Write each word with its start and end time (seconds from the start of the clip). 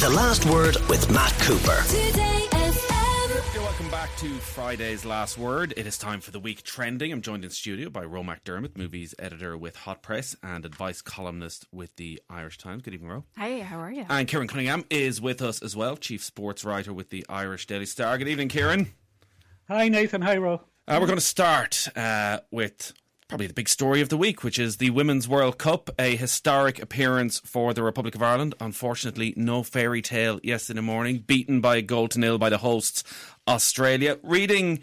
The 0.00 0.08
Last 0.08 0.46
Word 0.46 0.78
with 0.88 1.10
Matt 1.10 1.30
Cooper. 1.40 1.84
Welcome 3.60 3.90
back 3.90 4.08
to 4.16 4.30
Friday's 4.38 5.04
Last 5.04 5.36
Word. 5.36 5.74
It 5.76 5.86
is 5.86 5.98
time 5.98 6.22
for 6.22 6.30
the 6.30 6.40
week 6.40 6.62
trending. 6.62 7.12
I'm 7.12 7.20
joined 7.20 7.44
in 7.44 7.50
studio 7.50 7.90
by 7.90 8.04
Roe 8.04 8.22
McDermott, 8.22 8.78
movies 8.78 9.14
editor 9.18 9.58
with 9.58 9.76
Hot 9.76 10.02
Press 10.02 10.34
and 10.42 10.64
advice 10.64 11.02
columnist 11.02 11.66
with 11.70 11.96
the 11.96 12.18
Irish 12.30 12.56
Times. 12.56 12.82
Good 12.82 12.94
evening, 12.94 13.10
Roe. 13.10 13.24
Hey, 13.36 13.60
how 13.60 13.78
are 13.78 13.92
you? 13.92 14.06
And 14.08 14.26
Kieran 14.26 14.48
Cunningham 14.48 14.86
is 14.88 15.20
with 15.20 15.42
us 15.42 15.60
as 15.60 15.76
well, 15.76 15.98
chief 15.98 16.24
sports 16.24 16.64
writer 16.64 16.94
with 16.94 17.10
the 17.10 17.26
Irish 17.28 17.66
Daily 17.66 17.84
Star. 17.84 18.16
Good 18.16 18.28
evening, 18.28 18.48
Kieran. 18.48 18.90
Hi, 19.68 19.90
Nathan. 19.90 20.22
Hi, 20.22 20.38
Roe. 20.38 20.62
Uh, 20.88 20.96
we're 20.98 21.08
going 21.08 21.18
to 21.18 21.24
start 21.24 21.88
uh, 21.94 22.38
with 22.50 22.94
probably 23.30 23.46
the 23.46 23.54
big 23.54 23.68
story 23.68 24.00
of 24.00 24.08
the 24.08 24.16
week, 24.16 24.42
which 24.42 24.58
is 24.58 24.78
the 24.78 24.90
Women's 24.90 25.28
World 25.28 25.56
Cup, 25.56 25.88
a 26.00 26.16
historic 26.16 26.82
appearance 26.82 27.38
for 27.38 27.72
the 27.72 27.80
Republic 27.80 28.16
of 28.16 28.22
Ireland. 28.24 28.56
Unfortunately, 28.58 29.32
no 29.36 29.62
fairy 29.62 30.02
tale 30.02 30.40
yesterday 30.42 30.80
morning, 30.80 31.18
beaten 31.18 31.60
by 31.60 31.76
a 31.76 31.82
goal 31.82 32.08
to 32.08 32.18
nil 32.18 32.38
by 32.38 32.48
the 32.48 32.58
hosts, 32.58 33.04
Australia. 33.46 34.18
Reading 34.24 34.80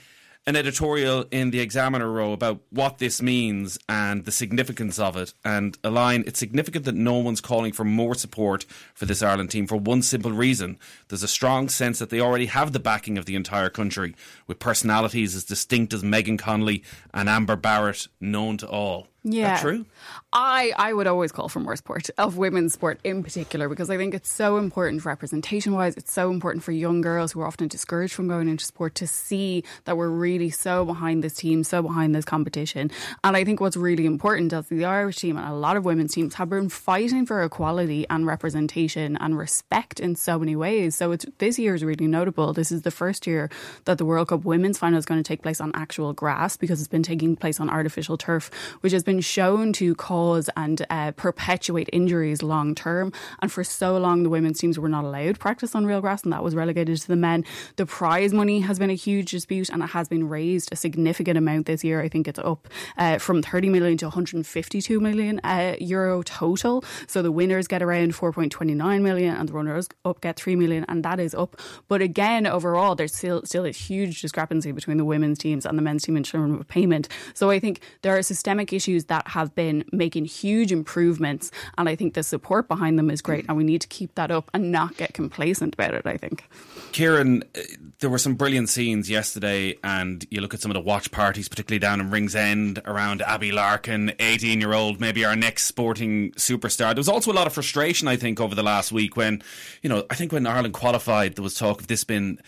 an 0.48 0.56
editorial 0.56 1.26
in 1.30 1.52
the 1.52 1.60
Examiner 1.60 2.10
Roe 2.10 2.32
about 2.32 2.62
what 2.70 3.00
this 3.00 3.22
means 3.22 3.78
and 3.90 4.24
the 4.24 4.32
significance 4.32 4.98
of 4.98 5.18
it. 5.18 5.34
And 5.44 5.78
a 5.84 5.90
line, 5.90 6.23
it's 6.26 6.40
significant 6.40 6.86
that 6.86 6.96
no 6.96 7.16
one's 7.16 7.42
calling 7.42 7.73
for 7.73 7.84
more 7.84 8.16
support 8.16 8.66
for 8.94 9.06
this 9.06 9.22
Ireland 9.22 9.52
team 9.52 9.68
for 9.68 9.76
one 9.76 10.02
simple 10.02 10.32
reason. 10.32 10.80
There's 11.10 11.22
a 11.22 11.28
strong 11.28 11.68
sense 11.68 12.00
that 12.00 12.10
they 12.10 12.22
already 12.22 12.46
have 12.46 12.72
the 12.72 12.80
backing 12.80 13.18
of 13.18 13.26
the 13.26 13.36
entire 13.36 13.70
country, 13.70 14.16
with 14.48 14.58
personalities 14.58 15.36
as 15.36 15.44
distinct 15.44 15.94
as 15.94 16.02
Megan 16.02 16.38
Connolly 16.38 16.82
and 17.14 17.28
Amber 17.28 17.58
Barrett 17.58 18.08
known 18.22 18.56
to 18.58 18.70
all. 18.70 19.09
Yeah, 19.23 19.57
true. 19.57 19.85
I 20.31 20.71
I 20.77 20.94
would 20.94 21.07
always 21.07 21.31
call 21.31 21.49
for 21.49 21.59
more 21.59 21.75
support 21.75 22.09
of 22.17 22.38
women's 22.38 22.73
sport 22.73 22.99
in 23.03 23.23
particular 23.23 23.67
because 23.67 23.89
I 23.89 23.98
think 23.98 24.13
it's 24.13 24.31
so 24.31 24.58
important 24.58 25.03
representation 25.03 25.73
wise. 25.73 25.98
It's 25.98 26.13
so 26.13 26.31
important 26.31 26.63
for 26.63 26.71
young 26.71 27.02
girls 27.02 27.31
who 27.31 27.41
are 27.41 27.48
often 27.48 27.67
discouraged 27.67 28.13
from 28.13 28.27
going 28.27 28.47
into 28.47 28.64
sport 28.64 28.95
to 28.95 29.08
see 29.08 29.64
that 29.86 29.97
we're 29.97 30.09
really 30.09 30.50
so 30.50 30.86
behind 30.86 31.23
this 31.23 31.33
team, 31.36 31.64
so 31.64 31.81
behind 31.81 32.16
this 32.16 32.23
competition. 32.23 32.92
And 33.23 33.36
I 33.36 33.44
think 33.44 33.59
what's 33.59 33.75
really 33.75 34.05
important 34.05 34.53
is 34.53 34.67
the 34.67 34.86
Irish 34.86 35.17
team 35.17 35.38
and 35.38 35.47
a 35.47 35.53
lot 35.53 35.75
of 35.75 35.83
women's 35.83 36.14
teams 36.14 36.36
have 36.36 36.49
been 36.49 36.70
fighting 36.70 37.25
for 37.25 37.44
equality 37.44 38.05
and 38.09 38.25
representation 38.25 39.17
and 39.17 39.38
respect 39.38 39.99
in 39.99 40.16
so 40.16 40.39
many 40.39 40.55
ways. 40.55 40.95
So 40.95 41.11
it's 41.11 41.25
this 41.39 41.58
year 41.58 41.73
is 41.73 41.83
really 41.83 42.08
notable. 42.08 42.53
This 42.53 42.72
is 42.72 42.83
the 42.83 42.92
first 42.92 43.27
year 43.27 43.49
that 43.86 43.97
the 43.97 44.05
World 44.05 44.30
Cup 44.30 44.45
women's 44.45 44.77
final 44.77 44.99
is 44.99 45.05
going 45.05 45.22
to 45.22 45.27
take 45.27 45.42
place 45.42 45.59
on 45.59 45.72
actual 45.73 46.14
grass 46.14 46.55
because 46.55 46.80
it's 46.80 46.88
been 46.88 47.03
taking 47.03 47.36
place 47.36 47.59
on 47.59 47.70
artificial 47.70 48.17
turf, 48.17 48.52
which 48.81 48.94
has 48.94 49.03
been 49.08 49.22
shown 49.22 49.72
to 49.72 49.95
cause 49.95 50.50
and 50.58 50.86
uh, 50.89 51.11
perpetuate 51.13 51.89
injuries 51.94 52.44
long 52.44 52.75
term. 52.75 53.11
And 53.41 53.49
for 53.49 53.64
so 53.64 53.97
long, 53.97 54.23
the 54.23 54.30
women's 54.30 54.59
teams 54.59 54.77
were 54.77 54.89
not 54.89 55.05
allowed 55.05 55.39
practice 55.39 55.73
on 55.73 55.86
real 55.86 56.02
grass, 56.02 56.23
and 56.23 56.33
that 56.33 56.44
was 56.44 56.53
relegated 56.53 56.97
to 56.97 57.08
the 57.08 57.16
men. 57.16 57.45
The 57.77 57.86
prize 57.86 58.33
money 58.33 58.59
has 58.59 58.77
been 58.77 58.89
a 58.89 58.95
huge 58.95 59.31
dispute, 59.31 59.69
and 59.69 59.81
it 59.81 59.91
has 59.91 60.09
been 60.09 60.27
raised 60.27 60.73
a 60.73 60.75
significant 60.75 61.38
amount 61.38 61.67
this 61.67 61.86
year. 61.86 62.02
I 62.02 62.09
think 62.09 62.27
it's 62.27 62.38
up 62.39 62.67
uh, 62.97 63.17
from 63.17 63.41
30 63.41 63.69
million 63.69 63.97
to 63.99 64.08
152 64.08 64.99
million 64.99 65.39
uh, 65.44 65.75
euro 65.80 66.21
total. 66.23 66.83
So 67.08 67.21
the 67.21 67.31
winners 67.31 67.67
get 67.67 67.81
around 67.81 68.14
4.29 68.14 69.02
million, 69.02 69.36
and 69.36 69.47
the 69.47 69.53
runners 69.53 69.88
up 70.03 70.19
get 70.19 70.36
3 70.36 70.58
million, 70.58 70.86
and 70.89 71.03
that 71.05 71.19
is 71.21 71.33
up. 71.33 71.55
But 71.88 72.02
again, 72.02 72.45
overall, 72.45 72.94
there's 72.94 73.16
still 73.16 73.42
still 73.45 73.64
a 73.64 73.71
huge 73.71 74.21
discrepancy 74.21 74.73
between 74.73 74.97
the 74.97 75.05
women's 75.05 75.39
teams 75.39 75.66
and 75.66 75.77
the 75.77 75.81
men's 75.81 76.03
team 76.03 76.17
in 76.17 76.23
terms 76.23 76.59
of 76.59 76.67
payment. 76.67 77.08
So 77.33 77.49
I 77.49 77.59
think 77.59 77.80
there 78.02 78.17
are 78.17 78.21
systemic 78.21 78.73
issues 78.73 78.97
that 79.06 79.28
have 79.30 79.53
been 79.56 79.86
making 79.92 80.26
huge 80.26 80.72
improvements, 80.72 81.52
and 81.78 81.88
I 81.88 81.95
think 81.95 82.14
the 82.14 82.23
support 82.23 82.67
behind 82.67 82.98
them 82.98 83.09
is 83.09 83.22
great, 83.22 83.45
and 83.48 83.58
we 83.58 83.64
need 83.64 83.81
to 83.81 83.88
keep 83.88 84.16
that 84.16 84.31
up 84.31 84.50
and 84.54 84.72
not 84.72 84.98
get 84.98 85.14
complacent 85.14 85.76
about 85.76 85.94
it. 85.94 86.06
I 86.06 86.17
think. 86.17 86.44
Kieran, 86.92 87.44
uh, 87.56 87.62
there 88.00 88.09
were 88.09 88.17
some 88.17 88.36
brilliant 88.36 88.70
scenes 88.70 89.09
yesterday, 89.09 89.78
and 89.84 90.26
you 90.30 90.42
look 90.42 90.54
at 90.54 90.62
some 90.62 90.72
of 90.72 90.76
the 90.76 90.81
watch 90.81 91.12
parties, 91.12 91.48
particularly 91.48 91.80
down 91.80 92.00
in 92.00 92.09
Ringsend 92.09 92.82
around 92.86 93.21
Abbie 93.21 93.52
Larkin, 93.52 94.14
18 94.20 94.60
year 94.60 94.73
old, 94.73 95.00
maybe 95.00 95.26
our 95.26 95.36
next 95.36 95.66
sporting 95.66 96.32
superstar. 96.32 96.89
There 96.89 96.98
was 96.98 97.10
also 97.10 97.32
a 97.32 97.33
lot 97.33 97.48
of 97.48 97.54
frustration, 97.54 98.08
I 98.08 98.16
think, 98.16 98.39
over 98.39 98.55
the 98.55 98.64
last 98.64 98.92
week 98.92 99.16
when, 99.16 99.42
you 99.82 99.89
know, 99.89 100.05
I 100.10 100.16
think 100.16 100.32
when 100.32 100.48
Ireland 100.48 100.73
qualified, 100.73 101.36
there 101.36 101.44
was 101.44 101.55
talk 101.55 101.82
of 101.82 101.88
this 101.88 102.04
being 102.04 102.39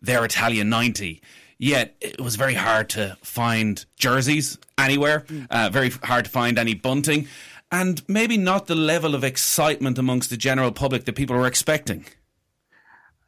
their 0.00 0.24
Italia 0.24 0.64
90 0.64 1.20
yet 1.58 1.96
it 2.00 2.20
was 2.20 2.36
very 2.36 2.54
hard 2.54 2.88
to 2.90 3.16
find 3.22 3.84
jerseys 3.96 4.58
anywhere, 4.78 5.24
uh, 5.50 5.68
very 5.70 5.90
hard 5.90 6.24
to 6.24 6.30
find 6.30 6.58
any 6.58 6.74
bunting, 6.74 7.26
and 7.70 8.02
maybe 8.08 8.36
not 8.36 8.66
the 8.66 8.74
level 8.74 9.14
of 9.14 9.24
excitement 9.24 9.98
amongst 9.98 10.30
the 10.30 10.36
general 10.36 10.72
public 10.72 11.04
that 11.04 11.14
people 11.14 11.36
were 11.36 11.46
expecting. 11.46 12.06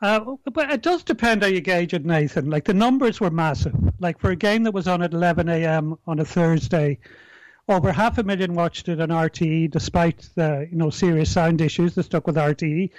Uh, 0.02 0.36
but 0.52 0.70
it 0.70 0.80
does 0.80 1.04
depend 1.04 1.42
how 1.42 1.48
you 1.48 1.60
gauge 1.60 1.92
it, 1.92 2.06
Nathan. 2.06 2.48
Like 2.48 2.64
the 2.64 2.72
numbers 2.72 3.20
were 3.20 3.30
massive. 3.30 3.74
Like 3.98 4.18
for 4.18 4.30
a 4.30 4.36
game 4.36 4.62
that 4.62 4.72
was 4.72 4.88
on 4.88 5.02
at 5.02 5.12
11 5.12 5.48
a.m. 5.50 5.98
on 6.06 6.18
a 6.20 6.24
Thursday, 6.24 6.98
over 7.68 7.92
half 7.92 8.16
a 8.16 8.22
million 8.22 8.54
watched 8.54 8.88
it 8.88 9.00
on 9.00 9.10
RTE, 9.10 9.70
despite 9.70 10.28
the 10.36 10.66
you 10.70 10.76
know 10.76 10.88
serious 10.88 11.30
sound 11.30 11.60
issues 11.60 11.94
that 11.94 12.04
stuck 12.04 12.26
with 12.26 12.36
RTE, 12.36 12.90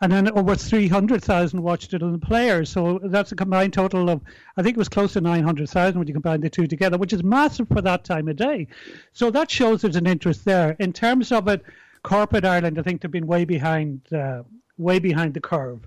and 0.00 0.12
then 0.12 0.30
over 0.30 0.54
300,000 0.54 1.62
watched 1.62 1.92
it 1.94 2.02
on 2.02 2.12
the 2.12 2.18
players. 2.18 2.70
So 2.70 3.00
that's 3.02 3.32
a 3.32 3.36
combined 3.36 3.72
total 3.72 4.08
of 4.10 4.20
I 4.56 4.62
think 4.62 4.76
it 4.76 4.78
was 4.78 4.88
close 4.88 5.14
to 5.14 5.20
900,000 5.20 5.98
when 5.98 6.06
you 6.06 6.14
combine 6.14 6.40
the 6.40 6.50
two 6.50 6.66
together, 6.66 6.98
which 6.98 7.12
is 7.12 7.22
massive 7.22 7.68
for 7.68 7.82
that 7.82 8.04
time 8.04 8.28
of 8.28 8.36
day. 8.36 8.68
So 9.12 9.30
that 9.30 9.50
shows 9.50 9.82
there's 9.82 9.96
an 9.96 10.06
interest 10.06 10.44
there. 10.44 10.76
In 10.78 10.92
terms 10.92 11.32
of 11.32 11.48
it, 11.48 11.62
corporate 12.02 12.44
Ireland, 12.44 12.78
I 12.78 12.82
think 12.82 13.00
they've 13.00 13.10
been 13.10 13.26
way 13.26 13.44
behind, 13.44 14.00
uh, 14.12 14.42
way 14.76 14.98
behind 14.98 15.34
the 15.34 15.40
curve 15.40 15.80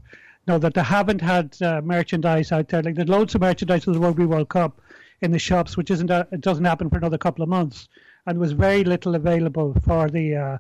know 0.48 0.58
that 0.58 0.74
they 0.74 0.84
haven't 0.84 1.22
had 1.22 1.56
uh, 1.62 1.82
merchandise 1.82 2.52
out 2.52 2.68
there. 2.70 2.82
Like 2.82 2.96
there's 2.96 3.10
loads 3.10 3.36
of 3.36 3.42
merchandise 3.42 3.84
for 3.86 3.92
the 3.92 4.00
Rugby 4.00 4.26
World 4.26 4.50
Cup 4.50 4.82
in 5.22 5.32
the 5.32 5.40
shops, 5.40 5.78
which 5.78 5.92
isn't 5.92 6.10
a, 6.10 6.28
it 6.32 6.42
doesn't 6.42 6.66
happen 6.66 6.90
for 6.90 6.98
another 6.98 7.18
couple 7.18 7.44
of 7.44 7.50
months, 7.50 7.88
and 8.26 8.36
there 8.36 8.42
was 8.42 8.52
very 8.52 8.84
little 8.84 9.16
available 9.16 9.76
for 9.86 10.10
the 10.10 10.36
uh, 10.36 10.58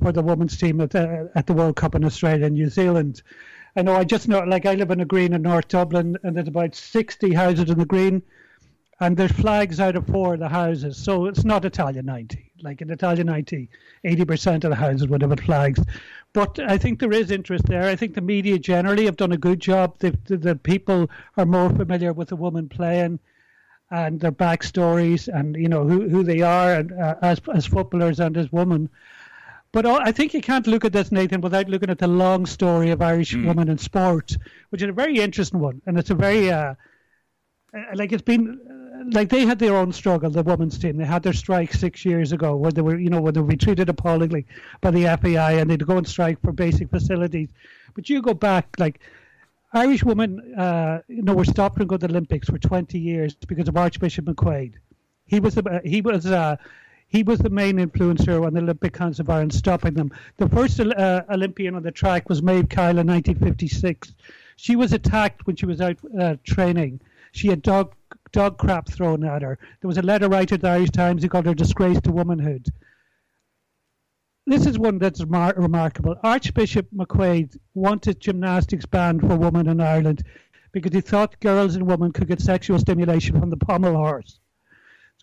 for 0.00 0.12
the 0.12 0.22
women's 0.22 0.56
team 0.56 0.80
at 0.80 0.90
the 0.90 1.30
at 1.34 1.46
the 1.46 1.52
World 1.52 1.76
Cup 1.76 1.94
in 1.94 2.04
Australia 2.04 2.46
and 2.46 2.54
New 2.54 2.68
Zealand. 2.68 3.22
I 3.76 3.82
know. 3.82 3.94
I 3.94 4.04
just 4.04 4.28
know. 4.28 4.40
Like 4.40 4.66
I 4.66 4.74
live 4.74 4.90
in 4.90 5.00
a 5.00 5.04
green 5.04 5.32
in 5.32 5.42
North 5.42 5.68
Dublin, 5.68 6.16
and 6.22 6.36
there's 6.36 6.48
about 6.48 6.74
60 6.74 7.34
houses 7.34 7.70
in 7.70 7.78
the 7.78 7.86
green. 7.86 8.22
And 9.00 9.16
there's 9.16 9.32
flags 9.32 9.80
out 9.80 9.96
of 9.96 10.06
four 10.06 10.34
of 10.34 10.40
the 10.40 10.48
houses, 10.48 10.96
so 10.96 11.26
it's 11.26 11.44
not 11.44 11.64
Italia 11.64 12.00
90. 12.00 12.52
Like 12.62 12.80
in 12.80 12.90
Italia 12.90 13.24
90, 13.24 13.68
80% 14.04 14.62
of 14.62 14.70
the 14.70 14.76
houses 14.76 15.08
would 15.08 15.20
have 15.20 15.30
had 15.30 15.42
flags. 15.42 15.80
But 16.32 16.60
I 16.60 16.78
think 16.78 17.00
there 17.00 17.12
is 17.12 17.32
interest 17.32 17.66
there. 17.66 17.84
I 17.84 17.96
think 17.96 18.14
the 18.14 18.20
media 18.20 18.58
generally 18.58 19.04
have 19.06 19.16
done 19.16 19.32
a 19.32 19.36
good 19.36 19.58
job. 19.58 19.98
The, 19.98 20.16
the, 20.26 20.54
people 20.54 21.10
are 21.36 21.44
more 21.44 21.70
familiar 21.70 22.12
with 22.12 22.28
the 22.28 22.36
woman 22.36 22.68
playing 22.68 23.18
and 23.90 24.20
their 24.20 24.32
backstories 24.32 25.28
and 25.28 25.54
you 25.56 25.68
know 25.68 25.84
who, 25.84 26.08
who 26.08 26.24
they 26.24 26.40
are 26.40 26.74
and, 26.74 26.92
uh, 26.92 27.16
as 27.22 27.40
as 27.52 27.66
footballers 27.66 28.20
and 28.20 28.36
as 28.36 28.50
women. 28.50 28.88
But 29.74 29.86
I 29.86 30.12
think 30.12 30.34
you 30.34 30.40
can't 30.40 30.68
look 30.68 30.84
at 30.84 30.92
this, 30.92 31.10
Nathan, 31.10 31.40
without 31.40 31.68
looking 31.68 31.90
at 31.90 31.98
the 31.98 32.06
long 32.06 32.46
story 32.46 32.90
of 32.90 33.02
Irish 33.02 33.34
mm. 33.34 33.44
women 33.44 33.68
in 33.68 33.76
sport, 33.76 34.36
which 34.70 34.82
is 34.82 34.88
a 34.88 34.92
very 34.92 35.18
interesting 35.18 35.58
one, 35.58 35.82
and 35.84 35.98
it's 35.98 36.10
a 36.10 36.14
very 36.14 36.48
uh, 36.48 36.74
like 37.96 38.12
it's 38.12 38.22
been 38.22 38.60
like 39.10 39.30
they 39.30 39.44
had 39.44 39.58
their 39.58 39.74
own 39.74 39.92
struggle. 39.92 40.30
The 40.30 40.44
women's 40.44 40.78
team 40.78 40.96
they 40.96 41.04
had 41.04 41.24
their 41.24 41.32
strike 41.32 41.74
six 41.74 42.04
years 42.04 42.30
ago, 42.30 42.54
where 42.54 42.70
they 42.70 42.82
were 42.82 42.96
you 42.96 43.10
know 43.10 43.20
where 43.20 43.32
they 43.32 43.40
were 43.40 43.56
treated 43.56 43.88
appallingly 43.88 44.46
by 44.80 44.92
the 44.92 45.06
FAI, 45.20 45.54
and 45.54 45.68
they'd 45.68 45.84
go 45.84 45.96
on 45.96 46.04
strike 46.04 46.40
for 46.40 46.52
basic 46.52 46.88
facilities. 46.88 47.48
But 47.94 48.08
you 48.08 48.22
go 48.22 48.32
back 48.32 48.76
like. 48.78 49.00
Irish 49.76 50.04
women, 50.04 50.54
uh, 50.56 51.00
you 51.08 51.22
know, 51.22 51.34
were 51.34 51.44
stopped 51.44 51.78
from 51.78 51.88
going 51.88 51.98
to 51.98 52.06
the 52.06 52.12
Olympics 52.12 52.48
for 52.48 52.58
20 52.58 52.96
years 52.96 53.34
because 53.34 53.66
of 53.66 53.76
Archbishop 53.76 54.24
McQuaid. 54.24 54.74
He 55.26 55.40
was 55.40 55.56
the, 55.56 55.80
he 55.84 56.00
was 56.00 56.26
uh, 56.26 56.58
he 57.14 57.22
was 57.22 57.38
the 57.38 57.48
main 57.48 57.76
influencer 57.76 58.44
on 58.44 58.54
the 58.54 58.60
Olympic 58.60 58.92
Council 58.92 59.22
of 59.22 59.30
Ireland, 59.30 59.54
stopping 59.54 59.94
them. 59.94 60.10
The 60.38 60.48
first 60.48 60.80
uh, 60.80 61.22
Olympian 61.30 61.76
on 61.76 61.84
the 61.84 61.92
track 61.92 62.28
was 62.28 62.42
Maeve 62.42 62.68
Kyle 62.68 62.98
in 62.98 63.06
1956. 63.06 64.12
She 64.56 64.74
was 64.74 64.92
attacked 64.92 65.46
when 65.46 65.54
she 65.54 65.64
was 65.64 65.80
out 65.80 65.96
uh, 66.18 66.34
training. 66.42 67.00
She 67.30 67.46
had 67.46 67.62
dog 67.62 67.94
dog 68.32 68.58
crap 68.58 68.88
thrown 68.88 69.22
at 69.22 69.42
her. 69.42 69.56
There 69.80 69.86
was 69.86 69.98
a 69.98 70.02
letter 70.02 70.28
writer 70.28 70.56
at 70.56 70.62
the 70.62 70.68
Irish 70.70 70.90
Times 70.90 71.22
who 71.22 71.28
called 71.28 71.46
her 71.46 71.54
disgrace 71.54 72.00
to 72.00 72.10
womanhood. 72.10 72.66
This 74.48 74.66
is 74.66 74.76
one 74.76 74.98
that's 74.98 75.24
mar- 75.24 75.54
remarkable. 75.56 76.16
Archbishop 76.24 76.88
McQuaid 76.92 77.56
wanted 77.74 78.18
gymnastics 78.18 78.86
banned 78.86 79.20
for 79.20 79.36
women 79.36 79.68
in 79.68 79.80
Ireland 79.80 80.24
because 80.72 80.92
he 80.92 81.00
thought 81.00 81.38
girls 81.38 81.76
and 81.76 81.86
women 81.86 82.10
could 82.10 82.26
get 82.26 82.40
sexual 82.40 82.80
stimulation 82.80 83.38
from 83.38 83.50
the 83.50 83.56
pommel 83.56 83.94
horse. 83.94 84.40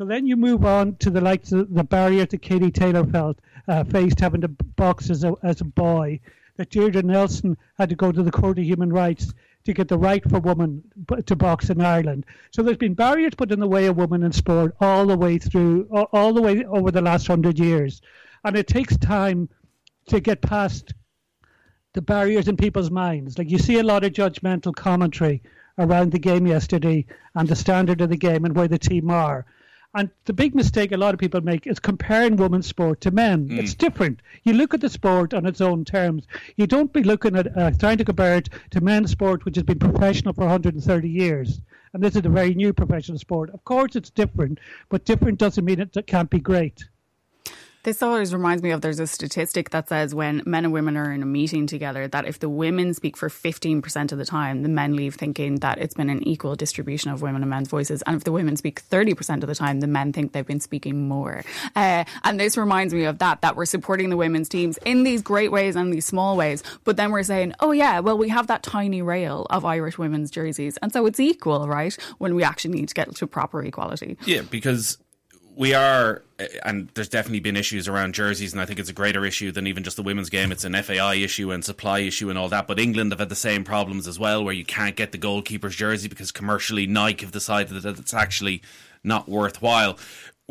So 0.01 0.05
then 0.05 0.25
you 0.25 0.35
move 0.35 0.65
on 0.65 0.95
to 0.95 1.11
the 1.11 1.21
likes 1.21 1.51
of 1.51 1.71
the 1.71 1.83
barrier 1.83 2.25
that 2.25 2.41
Katie 2.41 2.71
Taylor 2.71 3.05
felt 3.05 3.37
uh, 3.67 3.83
faced 3.83 4.19
having 4.19 4.41
to 4.41 4.47
box 4.47 5.11
as 5.11 5.23
a, 5.23 5.35
as 5.43 5.61
a 5.61 5.65
boy, 5.65 6.19
that 6.57 6.71
Deirdre 6.71 7.03
Nelson 7.03 7.55
had 7.77 7.89
to 7.89 7.95
go 7.95 8.11
to 8.11 8.23
the 8.23 8.31
Court 8.31 8.57
of 8.57 8.65
Human 8.65 8.91
Rights 8.91 9.31
to 9.65 9.73
get 9.73 9.89
the 9.89 9.99
right 9.99 10.27
for 10.27 10.39
women 10.39 10.83
to 11.27 11.35
box 11.35 11.69
in 11.69 11.81
Ireland. 11.81 12.25
So 12.49 12.63
there's 12.63 12.77
been 12.77 12.95
barriers 12.95 13.35
put 13.35 13.51
in 13.51 13.59
the 13.59 13.67
way 13.67 13.85
of 13.85 13.95
women 13.95 14.23
in 14.23 14.31
sport 14.31 14.75
all 14.81 15.05
the 15.05 15.15
way 15.15 15.37
through, 15.37 15.87
all 16.11 16.33
the 16.33 16.41
way 16.41 16.65
over 16.65 16.89
the 16.89 17.03
last 17.03 17.27
hundred 17.27 17.59
years, 17.59 18.01
and 18.43 18.57
it 18.57 18.65
takes 18.65 18.97
time 18.97 19.49
to 20.07 20.19
get 20.19 20.41
past 20.41 20.95
the 21.93 22.01
barriers 22.01 22.47
in 22.47 22.57
people's 22.57 22.89
minds. 22.89 23.37
Like 23.37 23.51
you 23.51 23.59
see 23.59 23.77
a 23.77 23.83
lot 23.83 24.03
of 24.03 24.13
judgmental 24.13 24.73
commentary 24.75 25.43
around 25.77 26.11
the 26.11 26.17
game 26.17 26.47
yesterday 26.47 27.05
and 27.35 27.47
the 27.47 27.55
standard 27.55 28.01
of 28.01 28.09
the 28.09 28.17
game 28.17 28.45
and 28.45 28.55
where 28.55 28.67
the 28.67 28.79
team 28.79 29.11
are. 29.11 29.45
And 29.93 30.09
the 30.23 30.33
big 30.33 30.55
mistake 30.55 30.93
a 30.93 30.97
lot 30.97 31.13
of 31.13 31.19
people 31.19 31.41
make 31.41 31.67
is 31.67 31.79
comparing 31.79 32.37
women's 32.37 32.67
sport 32.67 33.01
to 33.01 33.11
men. 33.11 33.49
Mm. 33.49 33.59
It's 33.59 33.73
different. 33.73 34.21
You 34.43 34.53
look 34.53 34.73
at 34.73 34.79
the 34.79 34.89
sport 34.89 35.33
on 35.33 35.45
its 35.45 35.59
own 35.59 35.83
terms. 35.83 36.27
You 36.55 36.65
don't 36.65 36.93
be 36.93 37.03
looking 37.03 37.35
at 37.35 37.57
uh, 37.57 37.71
trying 37.71 37.97
to 37.97 38.05
compare 38.05 38.37
it 38.37 38.49
to 38.71 38.79
men's 38.79 39.11
sport, 39.11 39.43
which 39.43 39.55
has 39.55 39.63
been 39.63 39.79
professional 39.79 40.33
for 40.33 40.41
130 40.41 41.09
years. 41.09 41.59
And 41.93 42.01
this 42.01 42.15
is 42.15 42.25
a 42.25 42.29
very 42.29 42.53
new 42.53 42.71
professional 42.71 43.19
sport. 43.19 43.49
Of 43.49 43.65
course, 43.65 43.97
it's 43.97 44.09
different, 44.09 44.59
but 44.87 45.03
different 45.03 45.39
doesn't 45.39 45.65
mean 45.65 45.81
it 45.81 45.97
can't 46.07 46.29
be 46.29 46.39
great. 46.39 46.85
This 47.83 48.03
always 48.03 48.31
reminds 48.31 48.61
me 48.61 48.69
of 48.69 48.81
there's 48.81 48.99
a 48.99 49.07
statistic 49.07 49.71
that 49.71 49.89
says 49.89 50.13
when 50.13 50.43
men 50.45 50.65
and 50.65 50.73
women 50.73 50.97
are 50.97 51.11
in 51.11 51.23
a 51.23 51.25
meeting 51.25 51.65
together, 51.65 52.07
that 52.07 52.27
if 52.27 52.37
the 52.37 52.47
women 52.49 52.93
speak 52.93 53.17
for 53.17 53.27
15% 53.27 54.11
of 54.11 54.19
the 54.19 54.25
time, 54.25 54.61
the 54.61 54.69
men 54.69 54.95
leave 54.95 55.15
thinking 55.15 55.55
that 55.57 55.79
it's 55.79 55.95
been 55.95 56.09
an 56.09 56.21
equal 56.27 56.55
distribution 56.55 57.09
of 57.09 57.23
women 57.23 57.41
and 57.41 57.49
men's 57.49 57.69
voices. 57.69 58.03
And 58.03 58.15
if 58.15 58.23
the 58.23 58.31
women 58.31 58.55
speak 58.55 58.87
30% 58.87 59.41
of 59.41 59.47
the 59.47 59.55
time, 59.55 59.79
the 59.79 59.87
men 59.87 60.13
think 60.13 60.31
they've 60.31 60.45
been 60.45 60.59
speaking 60.59 61.07
more. 61.07 61.43
Uh, 61.75 62.03
and 62.23 62.39
this 62.39 62.55
reminds 62.55 62.93
me 62.93 63.05
of 63.05 63.17
that, 63.17 63.41
that 63.41 63.55
we're 63.55 63.65
supporting 63.65 64.11
the 64.11 64.17
women's 64.17 64.47
teams 64.47 64.77
in 64.85 65.03
these 65.03 65.23
great 65.23 65.51
ways 65.51 65.75
and 65.75 65.91
these 65.91 66.05
small 66.05 66.37
ways. 66.37 66.61
But 66.83 66.97
then 66.97 67.11
we're 67.11 67.23
saying, 67.23 67.53
oh, 67.61 67.71
yeah, 67.71 67.99
well, 67.99 68.17
we 68.17 68.29
have 68.29 68.45
that 68.47 68.61
tiny 68.61 69.01
rail 69.01 69.47
of 69.49 69.65
Irish 69.65 69.97
women's 69.97 70.29
jerseys. 70.29 70.77
And 70.77 70.93
so 70.93 71.07
it's 71.07 71.19
equal, 71.19 71.67
right? 71.67 71.95
When 72.19 72.35
we 72.35 72.43
actually 72.43 72.75
need 72.75 72.89
to 72.89 72.93
get 72.93 73.15
to 73.15 73.25
proper 73.25 73.63
equality. 73.63 74.17
Yeah, 74.25 74.41
because 74.41 74.99
we 75.55 75.73
are, 75.73 76.23
and 76.63 76.89
there's 76.93 77.09
definitely 77.09 77.39
been 77.39 77.57
issues 77.57 77.87
around 77.87 78.13
jerseys, 78.13 78.53
and 78.53 78.61
I 78.61 78.65
think 78.65 78.79
it's 78.79 78.89
a 78.89 78.93
greater 78.93 79.25
issue 79.25 79.51
than 79.51 79.67
even 79.67 79.83
just 79.83 79.97
the 79.97 80.03
women's 80.03 80.29
game. 80.29 80.51
It's 80.51 80.63
an 80.63 80.73
FAI 80.81 81.15
issue 81.15 81.51
and 81.51 81.63
supply 81.63 81.99
issue 81.99 82.29
and 82.29 82.37
all 82.37 82.49
that. 82.49 82.67
But 82.67 82.79
England 82.79 83.11
have 83.11 83.19
had 83.19 83.29
the 83.29 83.35
same 83.35 83.63
problems 83.63 84.07
as 84.07 84.17
well, 84.17 84.43
where 84.43 84.53
you 84.53 84.65
can't 84.65 84.95
get 84.95 85.11
the 85.11 85.17
goalkeeper's 85.17 85.75
jersey 85.75 86.07
because 86.07 86.31
commercially 86.31 86.87
Nike 86.87 87.25
have 87.25 87.33
decided 87.33 87.81
that 87.81 87.99
it's 87.99 88.13
actually 88.13 88.61
not 89.03 89.27
worthwhile. 89.27 89.97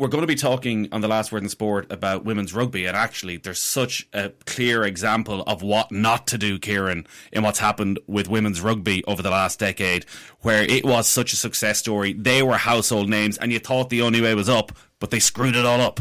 We're 0.01 0.07
going 0.07 0.21
to 0.21 0.27
be 0.27 0.33
talking 0.33 0.89
on 0.91 1.01
the 1.01 1.07
last 1.07 1.31
word 1.31 1.43
in 1.43 1.49
sport 1.49 1.91
about 1.91 2.25
women's 2.25 2.55
rugby, 2.55 2.87
and 2.87 2.97
actually, 2.97 3.37
there's 3.37 3.59
such 3.59 4.07
a 4.13 4.29
clear 4.47 4.83
example 4.83 5.43
of 5.43 5.61
what 5.61 5.91
not 5.91 6.25
to 6.27 6.39
do, 6.39 6.57
Kieran, 6.57 7.05
in 7.31 7.43
what's 7.43 7.59
happened 7.59 7.99
with 8.07 8.27
women's 8.27 8.61
rugby 8.61 9.03
over 9.05 9.21
the 9.21 9.29
last 9.29 9.59
decade, 9.59 10.07
where 10.39 10.63
it 10.63 10.83
was 10.83 11.07
such 11.07 11.33
a 11.33 11.35
success 11.35 11.77
story. 11.77 12.13
They 12.13 12.41
were 12.41 12.57
household 12.57 13.09
names, 13.09 13.37
and 13.37 13.51
you 13.53 13.59
thought 13.59 13.91
the 13.91 14.01
only 14.01 14.21
way 14.21 14.33
was 14.33 14.49
up 14.49 14.71
but 15.01 15.09
they 15.09 15.19
screwed 15.19 15.57
it 15.57 15.65
all 15.65 15.81
up. 15.81 15.99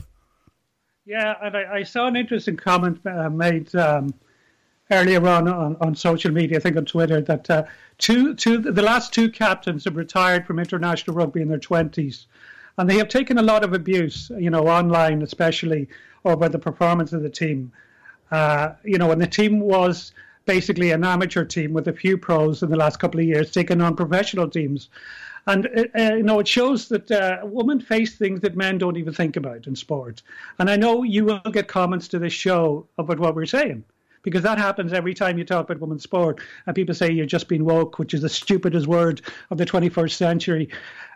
Yeah, 1.04 1.34
and 1.42 1.56
I, 1.56 1.78
I 1.78 1.82
saw 1.82 2.06
an 2.06 2.14
interesting 2.14 2.56
comment 2.56 3.00
uh, 3.04 3.28
made 3.28 3.74
um, 3.74 4.14
earlier 4.92 5.26
on, 5.26 5.48
on, 5.48 5.76
on 5.80 5.94
social 5.96 6.30
media, 6.30 6.58
I 6.58 6.60
think 6.60 6.76
on 6.76 6.84
Twitter, 6.84 7.20
that 7.22 7.50
uh, 7.50 7.64
two, 7.98 8.36
two, 8.36 8.58
the 8.58 8.82
last 8.82 9.12
two 9.12 9.28
captains 9.28 9.84
have 9.84 9.96
retired 9.96 10.46
from 10.46 10.60
international 10.60 11.16
rugby 11.16 11.40
in 11.40 11.48
their 11.48 11.58
20s. 11.58 12.26
And 12.80 12.88
they 12.88 12.96
have 12.96 13.08
taken 13.08 13.36
a 13.36 13.42
lot 13.42 13.62
of 13.62 13.74
abuse, 13.74 14.30
you 14.38 14.48
know, 14.48 14.66
online 14.66 15.20
especially, 15.20 15.86
over 16.24 16.48
the 16.48 16.58
performance 16.58 17.12
of 17.12 17.22
the 17.22 17.28
team. 17.28 17.72
Uh, 18.30 18.72
you 18.82 18.96
know, 18.96 19.10
and 19.10 19.20
the 19.20 19.26
team 19.26 19.60
was 19.60 20.12
basically 20.46 20.90
an 20.90 21.04
amateur 21.04 21.44
team 21.44 21.74
with 21.74 21.88
a 21.88 21.92
few 21.92 22.16
pros 22.16 22.62
in 22.62 22.70
the 22.70 22.76
last 22.76 22.98
couple 22.98 23.20
of 23.20 23.26
years 23.26 23.50
taking 23.50 23.82
on 23.82 23.96
professional 23.96 24.48
teams. 24.48 24.88
And 25.46 25.66
uh, 25.66 25.84
uh, 25.94 26.14
you 26.14 26.22
know, 26.22 26.38
it 26.38 26.48
shows 26.48 26.88
that 26.88 27.10
uh, 27.10 27.40
women 27.42 27.80
face 27.80 28.16
things 28.16 28.40
that 28.40 28.56
men 28.56 28.78
don't 28.78 28.96
even 28.96 29.12
think 29.12 29.36
about 29.36 29.66
in 29.66 29.76
sport. 29.76 30.22
And 30.58 30.70
I 30.70 30.76
know 30.76 31.02
you 31.02 31.26
will 31.26 31.52
get 31.52 31.68
comments 31.68 32.08
to 32.08 32.18
this 32.18 32.32
show 32.32 32.86
about 32.96 33.18
what 33.18 33.34
we're 33.34 33.44
saying, 33.44 33.84
because 34.22 34.42
that 34.42 34.58
happens 34.58 34.92
every 34.92 35.14
time 35.14 35.38
you 35.38 35.44
talk 35.44 35.64
about 35.64 35.80
women's 35.80 36.02
sport, 36.02 36.40
and 36.66 36.74
people 36.74 36.94
say 36.94 37.10
you're 37.10 37.26
just 37.26 37.48
being 37.48 37.64
woke, 37.64 37.98
which 37.98 38.14
is 38.14 38.22
the 38.22 38.28
stupidest 38.28 38.86
word 38.86 39.22
of 39.50 39.58
the 39.58 39.66
21st 39.66 40.12
century. 40.12 40.68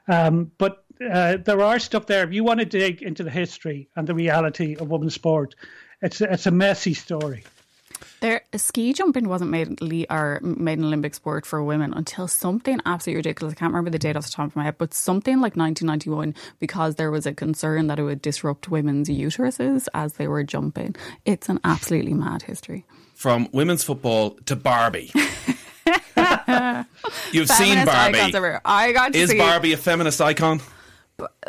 Um, 0.09 0.51
but 0.59 0.85
uh, 1.11 1.39
there 1.39 1.61
are 1.61 1.79
stuff 1.79 2.07
there. 2.07 2.25
If 2.25 2.33
you 2.33 2.45
want 2.45 2.61
to 2.61 2.67
dig 2.67 3.03
into 3.03 3.23
the 3.23 3.31
history 3.31 3.89
and 3.97 4.07
the 4.07 4.15
reality 4.15 4.77
of 4.77 4.91
women's 4.91 5.15
sport, 5.15 5.55
it's 6.03 6.21
it's 6.21 6.47
a 6.47 6.51
messy 6.51 6.95
story. 6.95 7.45
There, 8.21 8.43
ski 8.57 8.93
jumping 8.93 9.29
wasn't 9.29 9.51
made 9.51 9.79
or 10.11 10.41
made 10.43 10.79
an 10.79 10.85
Olympic 10.85 11.15
sport 11.15 11.45
for 11.45 11.63
women 11.63 11.93
until 11.93 12.27
something 12.27 12.81
absolutely 12.87 13.19
ridiculous. 13.19 13.53
I 13.53 13.57
can't 13.57 13.73
remember 13.73 13.91
the 13.91 13.99
date 13.99 14.17
off 14.17 14.25
the 14.25 14.33
top 14.33 14.47
of 14.47 14.57
my 14.57 14.65
head, 14.65 14.79
but 14.79 14.95
something 14.95 15.41
like 15.41 15.57
1991 15.57 16.35
because 16.59 16.95
there 16.95 17.11
was 17.11 17.27
a 17.27 17.35
concern 17.35 17.87
that 17.89 17.99
it 17.99 18.03
would 18.03 18.23
disrupt 18.23 18.71
women's 18.71 19.09
uteruses 19.09 19.89
as 19.95 20.15
they 20.15 20.27
were 20.27 20.43
jumping. 20.43 20.97
It's 21.25 21.49
an 21.49 21.61
absolutely 21.65 22.15
mad 22.15 22.43
history. 22.43 22.87
From 23.15 23.49
women's 23.53 23.85
football 23.85 24.31
to 24.47 24.57
Barbie. 24.57 25.11
You've 27.33 27.49
seen 27.49 27.85
Barbie. 27.85 28.19
I 28.65 28.93
got 28.93 29.13
to 29.13 29.19
Is 29.19 29.31
see 29.31 29.39
Barbie 29.39 29.73
a 29.73 29.77
feminist 29.77 30.21
icon? 30.21 30.61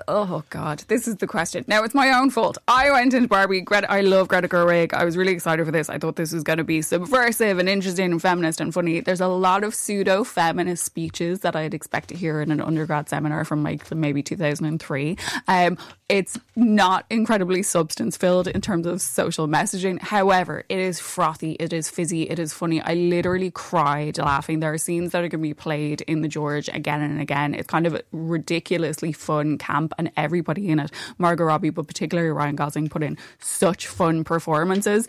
Oh 0.08 0.44
God, 0.52 0.84
this 0.88 1.08
is 1.08 1.16
the 1.16 1.26
question. 1.26 1.66
Now 1.68 1.84
it's 1.84 1.96
my 1.96 2.12
own 2.12 2.30
fault. 2.30 2.60
I 2.68 2.92
went 2.92 3.14
into 3.14 3.28
Barbie. 3.28 3.62
Greta, 3.62 3.92
I 3.92 4.02
love 4.02 4.28
Greta 4.28 4.48
Gerwig. 4.48 4.94
I 4.94 5.04
was 5.04 5.18
really 5.18 5.32
excited 5.32 5.66
for 5.66 5.72
this. 5.72 5.90
I 5.90 5.98
thought 5.98 6.18
this 6.18 6.32
was 6.32 6.44
going 6.44 6.58
to 6.58 6.64
be 6.64 6.84
subversive 6.84 7.58
and 7.58 7.68
interesting 7.68 8.12
and 8.12 8.22
feminist 8.22 8.62
and 8.62 8.72
funny. 8.72 9.00
There's 9.00 9.22
a 9.22 9.28
lot 9.28 9.64
of 9.64 9.74
pseudo 9.74 10.24
feminist 10.24 10.86
speeches 10.86 11.40
that 11.40 11.56
I'd 11.56 11.74
expect 11.74 12.10
to 12.10 12.16
hear 12.16 12.42
in 12.42 12.52
an 12.52 12.62
undergrad 12.62 13.10
seminar 13.10 13.46
from 13.46 13.64
like 13.64 13.90
maybe 13.92 14.22
2003. 14.22 15.18
Um, 15.48 15.78
it's 16.08 16.38
not 16.56 17.06
incredibly 17.10 17.64
substance 17.64 18.16
filled 18.16 18.48
in 18.48 18.62
terms 18.62 18.86
of 18.86 19.02
social 19.02 19.48
messaging. 19.48 20.00
However, 20.00 20.64
it 20.70 20.78
is 20.78 21.00
frothy. 21.00 21.54
It 21.54 21.74
is 21.74 21.90
fizzy. 21.90 22.30
It 22.30 22.38
is 22.38 22.54
funny. 22.54 22.82
I 22.82 22.94
literally 22.94 23.50
cried 23.50 24.20
laughing. 24.20 24.60
There 24.60 24.72
are 24.72 24.78
scenes 24.78 25.14
that 25.14 25.20
are 25.20 25.30
going 25.30 25.32
to 25.32 25.38
be 25.40 25.56
played 25.56 26.02
in 26.02 26.22
the 26.22 26.28
George 26.28 26.70
again 26.70 27.02
and 27.02 27.20
again. 27.20 27.56
It's 27.56 27.68
kind 27.68 27.88
of 27.88 28.00
ridiculously 28.12 29.12
fun 29.12 29.55
camp, 29.58 29.94
and 29.98 30.12
everybody 30.18 30.70
in 30.70 30.80
it, 30.80 30.92
Margot 31.18 31.44
Robbie, 31.46 31.70
but 31.70 31.88
particularly 31.88 32.30
Ryan 32.30 32.56
Gosling, 32.56 32.90
put 32.90 33.04
in 33.04 33.18
such 33.40 33.88
fun 33.88 34.24
performances. 34.24 35.08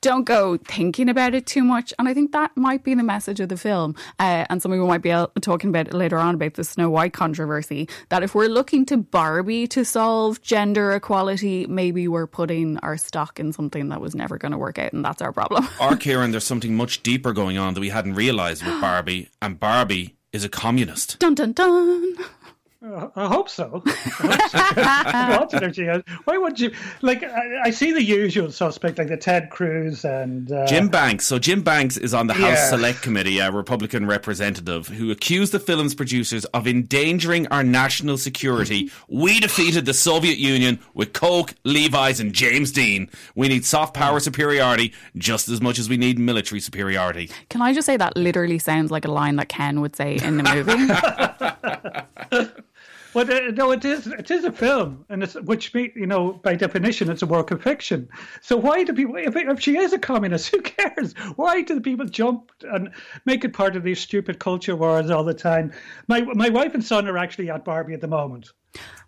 Don't 0.00 0.24
go 0.24 0.56
thinking 0.56 1.08
about 1.08 1.34
it 1.34 1.46
too 1.46 1.64
much, 1.64 1.92
and 1.98 2.08
I 2.08 2.14
think 2.14 2.32
that 2.32 2.56
might 2.56 2.84
be 2.84 2.94
the 2.94 3.02
message 3.02 3.40
of 3.40 3.48
the 3.48 3.56
film. 3.56 3.94
Uh, 4.18 4.44
and 4.48 4.62
some 4.62 4.72
of 4.72 4.78
you 4.78 4.86
might 4.86 5.02
be 5.02 5.10
talking 5.40 5.70
about 5.70 5.92
later 5.92 6.18
on 6.18 6.34
about 6.34 6.54
the 6.54 6.64
Snow 6.64 6.90
White 6.90 7.12
controversy. 7.12 7.88
That 8.08 8.22
if 8.22 8.34
we're 8.34 8.48
looking 8.48 8.86
to 8.86 8.96
Barbie 8.96 9.66
to 9.68 9.84
solve 9.84 10.42
gender 10.42 10.92
equality, 10.92 11.66
maybe 11.66 12.08
we're 12.08 12.26
putting 12.26 12.78
our 12.78 12.96
stock 12.96 13.38
in 13.40 13.52
something 13.52 13.88
that 13.88 14.00
was 14.00 14.14
never 14.14 14.38
going 14.38 14.52
to 14.52 14.58
work 14.58 14.78
out, 14.78 14.92
and 14.92 15.04
that's 15.04 15.22
our 15.22 15.32
problem. 15.32 15.68
or 15.80 15.96
Kieran, 15.96 16.30
there's 16.30 16.44
something 16.44 16.74
much 16.76 17.02
deeper 17.02 17.32
going 17.32 17.58
on 17.58 17.74
that 17.74 17.80
we 17.80 17.90
hadn't 17.90 18.14
realised 18.14 18.64
with 18.64 18.80
Barbie, 18.80 19.28
and 19.40 19.58
Barbie 19.58 20.16
is 20.32 20.44
a 20.44 20.48
communist. 20.48 21.18
Dun 21.18 21.34
dun 21.34 21.52
dun. 21.52 22.16
Uh, 22.86 23.08
I 23.16 23.26
hope 23.26 23.48
so. 23.48 23.82
I 23.84 25.36
hope 25.38 25.50
so. 25.50 26.02
Why 26.24 26.38
would 26.38 26.60
you 26.60 26.72
like? 27.02 27.24
I, 27.24 27.62
I, 27.64 27.70
see 27.70 27.90
the 27.90 28.02
usual 28.02 28.52
suspect 28.52 28.98
like 28.98 29.08
the 29.08 29.16
Ted 29.16 29.50
Cruz 29.50 30.04
and 30.04 30.52
uh, 30.52 30.66
Jim 30.66 30.88
Banks. 30.88 31.26
So 31.26 31.38
Jim 31.38 31.62
Banks 31.62 31.96
is 31.96 32.14
on 32.14 32.28
the 32.28 32.34
House 32.34 32.58
yeah. 32.58 32.70
Select 32.70 33.02
Committee, 33.02 33.40
a 33.40 33.50
Republican 33.50 34.06
representative 34.06 34.86
who 34.86 35.10
accused 35.10 35.52
the 35.52 35.58
film's 35.58 35.96
producers 35.96 36.44
of 36.46 36.68
endangering 36.68 37.48
our 37.48 37.64
national 37.64 38.18
security. 38.18 38.90
we 39.08 39.40
defeated 39.40 39.84
the 39.84 39.94
Soviet 39.94 40.38
Union 40.38 40.78
with 40.94 41.12
Coke, 41.12 41.54
Levi's, 41.64 42.20
and 42.20 42.32
James 42.32 42.70
Dean. 42.70 43.10
We 43.34 43.48
need 43.48 43.64
soft 43.64 43.94
power 43.94 44.20
superiority 44.20 44.92
just 45.16 45.48
as 45.48 45.60
much 45.60 45.80
as 45.80 45.88
we 45.88 45.96
need 45.96 46.20
military 46.20 46.60
superiority. 46.60 47.30
Can 47.50 47.62
I 47.62 47.72
just 47.72 47.86
say 47.86 47.96
that 47.96 48.16
literally 48.16 48.60
sounds 48.60 48.92
like 48.92 49.04
a 49.04 49.10
line 49.10 49.36
that 49.36 49.48
Ken 49.48 49.80
would 49.80 49.96
say 49.96 50.18
in 50.22 50.36
the 50.36 50.44
movie? 52.30 52.52
Well, 53.16 53.50
no, 53.52 53.70
it 53.70 53.82
is. 53.82 54.06
It 54.06 54.30
is 54.30 54.44
a 54.44 54.52
film, 54.52 55.06
and 55.08 55.22
it's 55.22 55.32
which 55.36 55.72
you 55.74 56.06
know 56.06 56.34
by 56.34 56.54
definition 56.54 57.10
it's 57.10 57.22
a 57.22 57.26
work 57.26 57.50
of 57.50 57.62
fiction. 57.62 58.10
So 58.42 58.58
why 58.58 58.84
do 58.84 58.92
people? 58.92 59.16
If, 59.16 59.34
if 59.34 59.58
she 59.58 59.78
is 59.78 59.94
a 59.94 59.98
communist, 59.98 60.48
who 60.54 60.60
cares? 60.60 61.14
Why 61.36 61.62
do 61.62 61.76
the 61.76 61.80
people 61.80 62.04
jump 62.04 62.52
and 62.60 62.90
make 63.24 63.42
it 63.42 63.54
part 63.54 63.74
of 63.74 63.84
these 63.84 64.00
stupid 64.00 64.38
culture 64.38 64.76
wars 64.76 65.08
all 65.08 65.24
the 65.24 65.32
time? 65.32 65.72
My 66.08 66.20
my 66.20 66.50
wife 66.50 66.74
and 66.74 66.84
son 66.84 67.08
are 67.08 67.16
actually 67.16 67.48
at 67.48 67.64
Barbie 67.64 67.94
at 67.94 68.02
the 68.02 68.06
moment. 68.06 68.50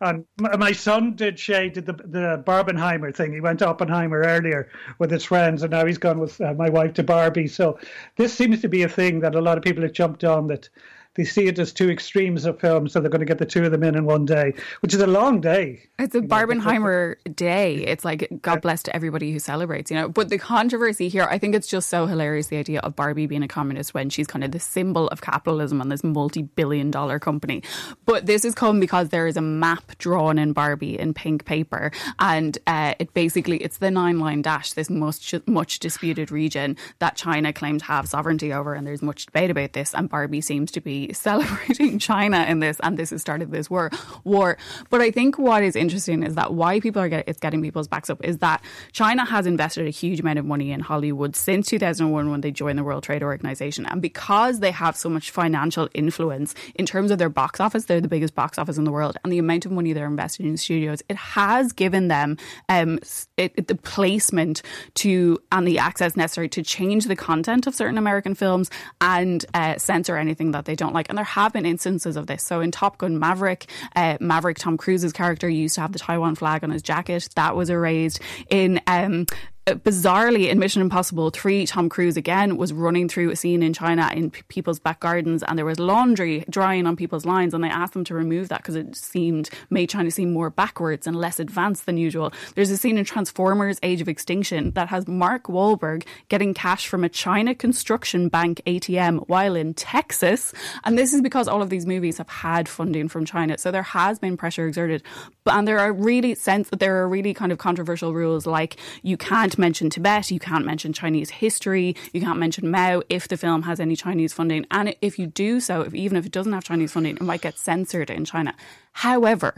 And 0.01 0.25
my 0.39 0.73
son 0.73 1.15
did 1.15 1.39
Shay 1.39 1.69
did 1.69 1.85
the 1.85 1.93
the 1.93 2.43
Barbenheimer 2.47 3.15
thing. 3.15 3.35
He 3.35 3.43
went 3.43 3.59
to 3.59 3.69
Oppenheimer 3.69 4.21
earlier 4.21 4.71
with 4.99 5.11
his 5.11 5.25
friends, 5.25 5.63
and 5.63 5.71
now 5.71 5.85
he's 5.85 5.99
gone 5.99 6.19
with 6.19 6.41
uh, 6.41 6.55
my 6.55 6.71
wife 6.71 6.95
to 6.95 7.03
Barbie. 7.03 7.49
So 7.49 7.79
this 8.17 8.33
seems 8.33 8.63
to 8.63 8.71
be 8.71 8.85
a 8.85 8.89
thing 8.89 9.21
that 9.21 9.35
a 9.35 9.43
lot 9.43 9.59
of 9.59 9.65
people 9.65 9.83
have 9.83 9.93
jumped 9.93 10.25
on. 10.25 10.47
That 10.47 10.71
they 11.19 11.25
see 11.25 11.47
it 11.47 11.59
as 11.59 11.73
two 11.73 11.91
extremes 11.91 12.45
of 12.45 12.61
films, 12.61 12.93
so 12.93 13.01
they're 13.01 13.11
going 13.11 13.19
to 13.19 13.27
get 13.27 13.39
the 13.39 13.45
two 13.45 13.65
of 13.65 13.73
them 13.73 13.83
in 13.83 13.97
in 13.97 14.05
one 14.05 14.25
day, 14.25 14.55
which 14.81 14.95
is 14.95 15.01
a 15.01 15.07
long 15.07 15.41
day. 15.41 15.83
It's 15.99 16.15
a 16.15 16.21
Barbenheimer 16.21 17.17
day. 17.35 17.75
It's 17.75 18.05
like 18.05 18.29
God 18.41 18.63
bless 18.63 18.85
to 18.85 18.95
everybody 18.95 19.33
who 19.33 19.41
celebrates, 19.41 19.91
you 19.91 19.97
know. 19.97 20.09
But 20.09 20.29
the 20.29 20.39
controversy 20.39 21.09
here, 21.09 21.27
I 21.29 21.39
think 21.39 21.57
it's 21.57 21.67
just 21.67 21.91
so 21.91 22.07
hilarious 22.07 22.47
the 22.47 22.57
idea 22.57 22.79
of 22.81 22.95
Barbie 22.95 23.27
being 23.27 23.43
a 23.43 23.49
communist 23.49 23.95
when 23.95 24.11
she's 24.11 24.29
kind 24.29 24.45
of 24.45 24.53
the 24.53 24.61
symbol 24.61 25.09
of 25.09 25.21
capitalism 25.21 25.81
and 25.81 25.91
this 25.91 26.05
multi-billion-dollar 26.05 27.19
company. 27.19 27.65
But 28.07 28.27
this 28.27 28.45
has 28.45 28.55
come 28.55 28.79
because 28.79 29.09
there 29.09 29.27
is 29.27 29.37
a 29.37 29.43
map 29.43 29.99
drawn 29.99 30.39
in 30.39 30.53
Barbie 30.53 30.97
in 30.97 31.15
pink 31.15 31.45
paper, 31.45 31.91
and 32.21 32.57
uh, 32.69 32.95
it 33.01 33.13
basically 33.13 33.57
it's 33.57 33.79
the 33.79 33.91
nine-line 33.91 34.43
dash, 34.43 34.75
this 34.75 34.89
much 34.89 35.35
much 35.47 35.81
disputed 35.81 36.31
region 36.31 36.77
that 37.01 37.17
China 37.17 37.53
claims 37.53 37.83
to 37.83 37.89
have 37.89 38.09
sovereignty 38.09 38.53
over, 38.53 38.73
and 38.75 38.87
there's 38.87 39.03
much 39.03 39.27
debate 39.27 39.51
about 39.51 39.73
this. 39.73 39.95
And 39.95 40.09
Barbie 40.09 40.43
seems 40.43 40.71
to 40.71 40.81
be 40.81 41.08
celebrating 41.13 41.99
China 42.11 42.45
in 42.49 42.61
this, 42.61 42.79
and 42.83 42.99
this 42.99 43.11
has 43.11 43.21
started 43.21 43.51
this 43.51 43.71
war. 43.71 43.91
War, 44.25 44.59
but 44.91 45.01
I 45.01 45.11
think 45.11 45.39
what 45.39 45.63
is 45.63 45.77
interesting 45.77 46.23
is 46.23 46.35
that 46.35 46.55
why 46.55 46.81
people 46.81 47.01
are 47.03 47.09
get, 47.09 47.25
it's 47.27 47.41
getting 47.41 47.63
people's 47.63 47.89
backs 47.89 48.11
up 48.11 48.25
is 48.25 48.39
that 48.39 48.63
China 48.93 49.25
has 49.25 49.47
invested 49.47 49.87
a 49.87 49.91
huge 49.91 50.21
amount 50.21 50.39
of 50.39 50.45
money 50.45 50.73
in 50.73 50.81
Hollywood 50.81 51.37
since 51.37 51.67
2001 51.69 52.31
when 52.31 52.41
they 52.41 52.51
joined 52.51 52.79
the 52.79 52.85
World 52.85 53.03
Trade 53.05 53.23
Organization, 53.23 53.87
and 53.87 54.03
because 54.03 54.61
they 54.61 54.71
have 54.71 54.97
so 54.97 55.09
much 55.09 55.31
financial 55.31 55.89
influence 55.95 56.55
in 56.75 56.87
terms 56.87 57.11
of 57.11 57.19
their 57.19 57.29
box 57.29 57.61
office, 57.61 57.85
they're 57.85 58.01
the 58.01 58.09
biggest 58.09 58.35
box 58.35 58.59
office 58.59 58.79
in 58.79 58.85
the 58.85 58.93
world, 58.93 59.17
and 59.23 59.33
the 59.33 59.39
amount 59.39 59.67
of 59.67 59.73
money 59.73 59.93
they're 59.93 60.07
investing 60.07 60.47
in 60.47 60.57
studios, 60.57 61.03
it 61.09 61.17
has 61.17 61.73
given 61.73 62.09
them 62.09 62.37
um, 62.69 62.99
it, 63.37 63.69
the 63.69 63.75
placement 63.75 64.63
to 64.95 65.39
and 65.53 65.67
the 65.67 65.79
access 65.79 66.17
necessary 66.17 66.49
to 66.49 66.63
change 66.63 67.07
the 67.07 67.17
content 67.17 67.67
of 67.67 67.75
certain 67.75 67.99
American 67.99 68.35
films 68.35 68.71
and 69.01 69.45
uh, 69.55 69.77
censor 69.79 70.17
anything 70.17 70.53
that 70.53 70.65
they 70.65 70.75
don't 70.75 70.93
like. 70.99 71.09
And 71.09 71.17
there 71.17 71.25
have 71.25 71.53
been 71.53 71.65
instances 71.65 72.17
of 72.17 72.27
this. 72.27 72.43
So 72.43 72.61
in 72.61 72.71
Top 72.71 72.99
Gun 72.99 73.19
Maverick, 73.19 73.67
uh, 73.97 74.19
Maverick 74.21 74.59
Tom 74.59 74.77
Cruise's 74.77 75.13
character 75.13 75.49
used 75.49 75.77
to 75.77 75.81
have 75.81 75.93
the 75.93 75.99
Taiwan 75.99 76.35
flag 76.35 76.65
on 76.65 76.71
his 76.71 76.83
jacket. 76.83 77.29
That 77.37 77.57
was 77.57 77.71
erased. 77.71 78.21
In 78.51 78.81
um, 78.87 79.27
bizarrely 79.75 80.49
in 80.49 80.59
Mission 80.59 80.83
Impossible 80.83 81.31
3, 81.31 81.67
Tom 81.67 81.89
Cruise 81.89 82.17
again 82.17 82.57
was 82.57 82.73
running 82.73 83.09
through 83.09 83.31
a 83.31 83.37
scene 83.37 83.63
in 83.63 83.73
China 83.73 84.11
in 84.15 84.31
p- 84.31 84.43
people's 84.49 84.79
back 84.79 85.01
gardens 85.01 85.43
and 85.43 85.59
there 85.59 85.65
was 85.65 85.79
laundry 85.79 86.45
drying 86.49 86.87
on 86.87 86.97
people's 86.97 87.25
lines 87.25 87.55
and 87.55 87.63
they 87.63 87.69
asked 87.69 87.93
them 87.93 88.05
to 88.05 88.15
remove 88.15 88.49
that 88.49 88.59
because 88.59 88.77
it 88.77 88.97
seemed, 88.97 89.51
made 89.71 89.89
China 89.89 90.11
seem 90.11 90.33
more 90.33 90.51
backwards 90.51 91.07
and 91.07 91.17
less 91.17 91.39
advanced 91.39 91.87
than 91.87 91.97
usual. 91.97 92.33
There's 92.55 92.71
a 92.71 92.77
scene 92.77 92.99
in 92.99 93.05
Transformers 93.05 93.79
Age 93.83 94.01
of 94.01 94.09
Extinction 94.09 94.71
that 94.73 94.89
has 94.89 95.07
Mark 95.09 95.45
Wahlberg 95.45 96.07
getting 96.29 96.55
cash 96.55 96.87
from 96.87 97.05
a 97.05 97.09
China 97.09 97.55
construction 97.55 98.29
bank 98.29 98.63
ATM 98.67 99.29
while 99.29 99.55
in 99.55 99.75
Texas. 99.75 100.53
And 100.85 100.97
this 100.97 101.13
is 101.13 101.21
because 101.21 101.49
all 101.49 101.63
of 101.63 101.71
these 101.71 101.87
movies 101.87 102.19
have 102.19 102.29
had 102.29 102.69
funding 102.69 103.09
from 103.09 103.25
China. 103.25 103.59
So 103.59 103.71
there 103.71 103.83
has 103.83 104.19
been 104.19 104.37
pressure 104.37 104.67
exerted. 104.67 105.03
But, 105.45 105.55
and 105.55 105.69
there 105.69 105.79
are 105.79 105.93
really 105.93 106.35
sense 106.35 106.71
that 106.71 106.81
there 106.81 106.97
are 107.03 107.09
really 107.09 107.35
kind 107.35 107.53
of 107.53 107.59
controversial 107.59 108.15
rules 108.15 108.47
like 108.47 108.77
you 109.03 109.17
can't 109.17 109.58
mention 109.59 109.91
Tibet, 109.91 110.31
you 110.31 110.39
can't 110.39 110.65
mention 110.65 110.93
Chinese 110.93 111.31
history, 111.31 111.97
you 112.13 112.21
can't 112.21 112.39
mention 112.39 112.71
Mao 112.71 113.03
if 113.09 113.29
the 113.29 113.37
film 113.37 113.63
has 113.63 113.81
any 113.81 113.97
Chinese 113.97 114.33
funding. 114.33 114.67
And 114.71 114.95
if 115.03 115.19
you 115.19 115.27
do 115.27 115.61
so, 115.61 115.83
if, 115.83 115.95
even 115.95 116.17
if 116.17 116.27
it 116.27 116.33
doesn't 116.33 116.53
have 116.53 116.65
Chinese 116.65 116.93
funding, 116.93 117.17
it 117.17 117.23
might 117.23 117.43
get 117.43 117.59
censored 117.59 118.11
in 118.11 118.25
China. 118.25 118.55
However, 118.99 119.55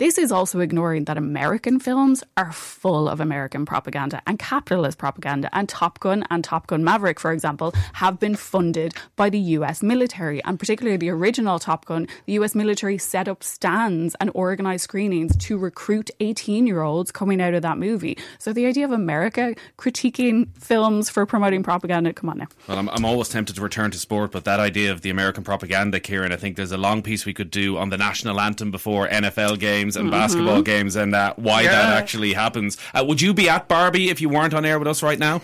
this 0.00 0.16
is 0.16 0.32
also 0.32 0.60
ignoring 0.60 1.04
that 1.04 1.18
American 1.18 1.78
films 1.78 2.24
are 2.38 2.52
full 2.52 3.06
of 3.06 3.20
American 3.20 3.66
propaganda 3.66 4.22
and 4.26 4.38
capitalist 4.38 4.96
propaganda. 4.96 5.50
And 5.52 5.68
Top 5.68 6.00
Gun 6.00 6.24
and 6.30 6.42
Top 6.42 6.66
Gun 6.68 6.82
Maverick, 6.82 7.20
for 7.20 7.32
example, 7.32 7.74
have 7.92 8.18
been 8.18 8.34
funded 8.34 8.94
by 9.14 9.28
the 9.28 9.38
US 9.38 9.82
military. 9.82 10.42
And 10.44 10.58
particularly 10.58 10.96
the 10.96 11.10
original 11.10 11.58
Top 11.58 11.84
Gun, 11.84 12.08
the 12.24 12.32
US 12.38 12.54
military 12.54 12.96
set 12.96 13.28
up 13.28 13.44
stands 13.44 14.16
and 14.20 14.30
organized 14.32 14.84
screenings 14.84 15.36
to 15.36 15.58
recruit 15.58 16.10
18 16.20 16.66
year 16.66 16.80
olds 16.80 17.12
coming 17.12 17.38
out 17.38 17.52
of 17.52 17.60
that 17.60 17.76
movie. 17.76 18.16
So 18.38 18.54
the 18.54 18.64
idea 18.64 18.86
of 18.86 18.92
America 18.92 19.54
critiquing 19.76 20.48
films 20.58 21.10
for 21.10 21.26
promoting 21.26 21.62
propaganda, 21.62 22.14
come 22.14 22.30
on 22.30 22.38
now. 22.38 22.46
Well, 22.66 22.78
I'm, 22.78 22.88
I'm 22.88 23.04
always 23.04 23.28
tempted 23.28 23.54
to 23.56 23.60
return 23.60 23.90
to 23.90 23.98
sport, 23.98 24.32
but 24.32 24.44
that 24.44 24.60
idea 24.60 24.92
of 24.92 25.02
the 25.02 25.10
American 25.10 25.44
propaganda, 25.44 26.00
Kieran, 26.00 26.32
I 26.32 26.36
think 26.36 26.56
there's 26.56 26.72
a 26.72 26.78
long 26.78 27.02
piece 27.02 27.26
we 27.26 27.34
could 27.34 27.50
do 27.50 27.76
on 27.76 27.90
the 27.90 27.98
national 27.98 28.40
anthem 28.40 28.70
before 28.80 29.06
NFL 29.08 29.58
games 29.58 29.94
and 29.96 30.06
mm-hmm. 30.06 30.18
basketball 30.18 30.62
games 30.62 30.96
and 30.96 31.14
uh, 31.14 31.34
why 31.36 31.60
yeah. 31.60 31.70
that 31.72 31.98
actually 31.98 32.32
happens. 32.32 32.78
Uh, 32.94 33.04
would 33.06 33.20
you 33.20 33.34
be 33.34 33.46
at 33.46 33.68
Barbie 33.68 34.08
if 34.08 34.22
you 34.22 34.30
weren't 34.30 34.54
on 34.54 34.64
air 34.64 34.78
with 34.78 34.88
us 34.88 35.02
right 35.02 35.18
now? 35.18 35.42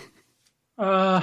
Uh, 0.75 1.21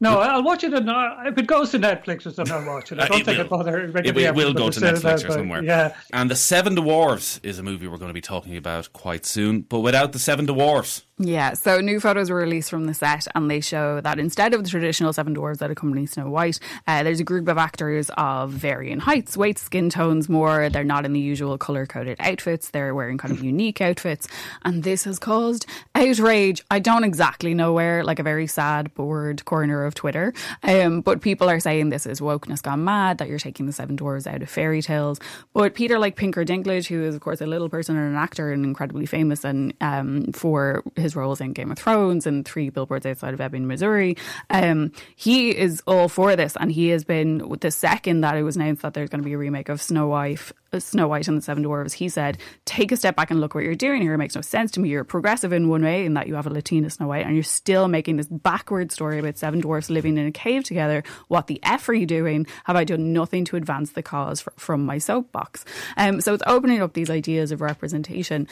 no, 0.00 0.18
I'll 0.18 0.42
watch 0.42 0.64
it. 0.64 0.72
Uh, 0.72 1.14
if 1.26 1.36
it 1.36 1.46
goes 1.46 1.70
to 1.72 1.78
Netflix 1.78 2.26
or 2.26 2.30
something, 2.30 2.54
I'll 2.54 2.66
watch 2.66 2.90
it. 2.90 2.98
I 2.98 3.04
uh, 3.04 3.06
don't 3.08 3.20
uh, 3.20 3.24
think 3.24 3.38
I'd 3.38 3.48
bother. 3.48 3.84
It, 3.84 4.16
it 4.16 4.34
will 4.34 4.54
go 4.54 4.70
to 4.70 4.80
Netflix 4.80 5.28
or 5.28 5.32
somewhere. 5.32 5.62
Yeah. 5.62 5.94
And 6.12 6.30
The 6.30 6.36
Seven 6.36 6.74
Dwarfs 6.74 7.38
is 7.42 7.58
a 7.58 7.62
movie 7.62 7.86
we're 7.86 7.98
going 7.98 8.08
to 8.08 8.14
be 8.14 8.22
talking 8.22 8.56
about 8.56 8.92
quite 8.92 9.26
soon, 9.26 9.60
but 9.60 9.80
without 9.80 10.12
the 10.12 10.18
Seven 10.18 10.46
Dwarfs. 10.46 11.04
Yeah, 11.22 11.52
so 11.52 11.82
new 11.82 12.00
photos 12.00 12.30
were 12.30 12.38
released 12.38 12.70
from 12.70 12.86
the 12.86 12.94
set, 12.94 13.26
and 13.34 13.50
they 13.50 13.60
show 13.60 14.00
that 14.00 14.18
instead 14.18 14.54
of 14.54 14.64
the 14.64 14.70
traditional 14.70 15.12
seven 15.12 15.36
dwarves 15.36 15.58
that 15.58 15.70
accompany 15.70 16.06
Snow 16.06 16.30
White, 16.30 16.58
uh, 16.86 17.02
there's 17.02 17.20
a 17.20 17.24
group 17.24 17.46
of 17.46 17.58
actors 17.58 18.10
of 18.16 18.52
varying 18.52 19.00
heights, 19.00 19.36
weights, 19.36 19.60
skin 19.60 19.90
tones 19.90 20.30
more. 20.30 20.70
They're 20.70 20.82
not 20.82 21.04
in 21.04 21.12
the 21.12 21.20
usual 21.20 21.58
color 21.58 21.84
coded 21.84 22.16
outfits, 22.20 22.70
they're 22.70 22.94
wearing 22.94 23.18
kind 23.18 23.34
of 23.34 23.44
unique 23.44 23.82
outfits, 23.82 24.28
and 24.62 24.82
this 24.82 25.04
has 25.04 25.18
caused 25.18 25.66
outrage. 25.94 26.64
I 26.70 26.78
don't 26.78 27.04
exactly 27.04 27.52
know 27.52 27.74
where, 27.74 28.02
like 28.02 28.18
a 28.18 28.22
very 28.22 28.46
sad, 28.46 28.94
bored 28.94 29.44
corner 29.44 29.84
of 29.84 29.89
Twitter, 29.94 30.32
um, 30.62 31.02
but 31.02 31.20
people 31.20 31.50
are 31.50 31.60
saying 31.60 31.90
this 31.90 32.06
is 32.06 32.20
wokeness 32.20 32.62
gone 32.62 32.84
mad, 32.84 33.18
that 33.18 33.28
you're 33.28 33.38
taking 33.38 33.66
the 33.66 33.72
seven 33.72 33.96
dwarves 33.96 34.26
out 34.26 34.42
of 34.42 34.48
fairy 34.48 34.80
tales. 34.80 35.20
But 35.52 35.74
Peter, 35.74 35.98
like 35.98 36.16
Pinker 36.16 36.44
Dinklage, 36.44 36.88
who 36.88 37.02
is, 37.04 37.14
of 37.14 37.20
course, 37.20 37.42
a 37.42 37.46
little 37.46 37.68
person 37.68 37.96
and 37.96 38.10
an 38.10 38.16
actor 38.16 38.52
and 38.52 38.64
incredibly 38.64 39.04
famous 39.04 39.44
and 39.44 39.74
um, 39.82 40.32
for 40.32 40.82
his 40.96 41.10
his 41.10 41.16
roles 41.16 41.40
in 41.40 41.52
Game 41.52 41.72
of 41.72 41.78
Thrones 41.78 42.26
and 42.26 42.46
Three 42.46 42.70
Billboards 42.70 43.04
Outside 43.04 43.34
of 43.34 43.40
Ebbing, 43.40 43.66
Missouri. 43.66 44.16
Um, 44.48 44.92
he 45.16 45.50
is 45.50 45.82
all 45.86 46.08
for 46.08 46.36
this, 46.36 46.56
and 46.60 46.70
he 46.70 46.88
has 46.88 47.04
been 47.04 47.38
the 47.60 47.70
second 47.70 48.20
that 48.20 48.36
it 48.36 48.42
was 48.42 48.56
announced 48.56 48.82
that 48.82 48.94
there's 48.94 49.10
going 49.10 49.22
to 49.22 49.24
be 49.24 49.32
a 49.32 49.38
remake 49.38 49.68
of 49.68 49.82
Snow 49.82 50.06
White, 50.08 50.52
Snow 50.78 51.08
White 51.08 51.26
and 51.26 51.38
the 51.38 51.42
Seven 51.42 51.64
Dwarfs. 51.64 51.94
He 51.94 52.08
said, 52.08 52.38
"Take 52.64 52.92
a 52.92 52.96
step 52.96 53.16
back 53.16 53.30
and 53.30 53.40
look 53.40 53.54
what 53.54 53.64
you're 53.64 53.74
doing 53.74 54.02
here. 54.02 54.14
It 54.14 54.18
makes 54.18 54.36
no 54.36 54.40
sense 54.40 54.70
to 54.72 54.80
me. 54.80 54.90
You're 54.90 55.02
progressive 55.02 55.52
in 55.52 55.68
one 55.68 55.82
way 55.82 56.04
in 56.04 56.14
that 56.14 56.28
you 56.28 56.36
have 56.36 56.46
a 56.46 56.50
Latina 56.50 56.90
Snow 56.90 57.08
White, 57.08 57.26
and 57.26 57.34
you're 57.34 57.42
still 57.42 57.88
making 57.88 58.18
this 58.18 58.28
backward 58.28 58.92
story 58.92 59.18
about 59.18 59.38
seven 59.38 59.60
dwarfs 59.60 59.90
living 59.90 60.16
in 60.16 60.26
a 60.26 60.32
cave 60.32 60.62
together. 60.62 61.02
What 61.26 61.48
the 61.48 61.58
f 61.64 61.88
are 61.88 61.94
you 61.94 62.06
doing? 62.06 62.46
Have 62.64 62.76
I 62.76 62.84
done 62.84 63.12
nothing 63.12 63.44
to 63.46 63.56
advance 63.56 63.92
the 63.92 64.02
cause 64.02 64.40
for, 64.40 64.52
from 64.56 64.86
my 64.86 64.98
soapbox?" 64.98 65.64
Um, 65.96 66.20
so 66.20 66.34
it's 66.34 66.44
opening 66.46 66.82
up 66.82 66.92
these 66.92 67.10
ideas 67.10 67.50
of 67.50 67.60
representation. 67.60 68.46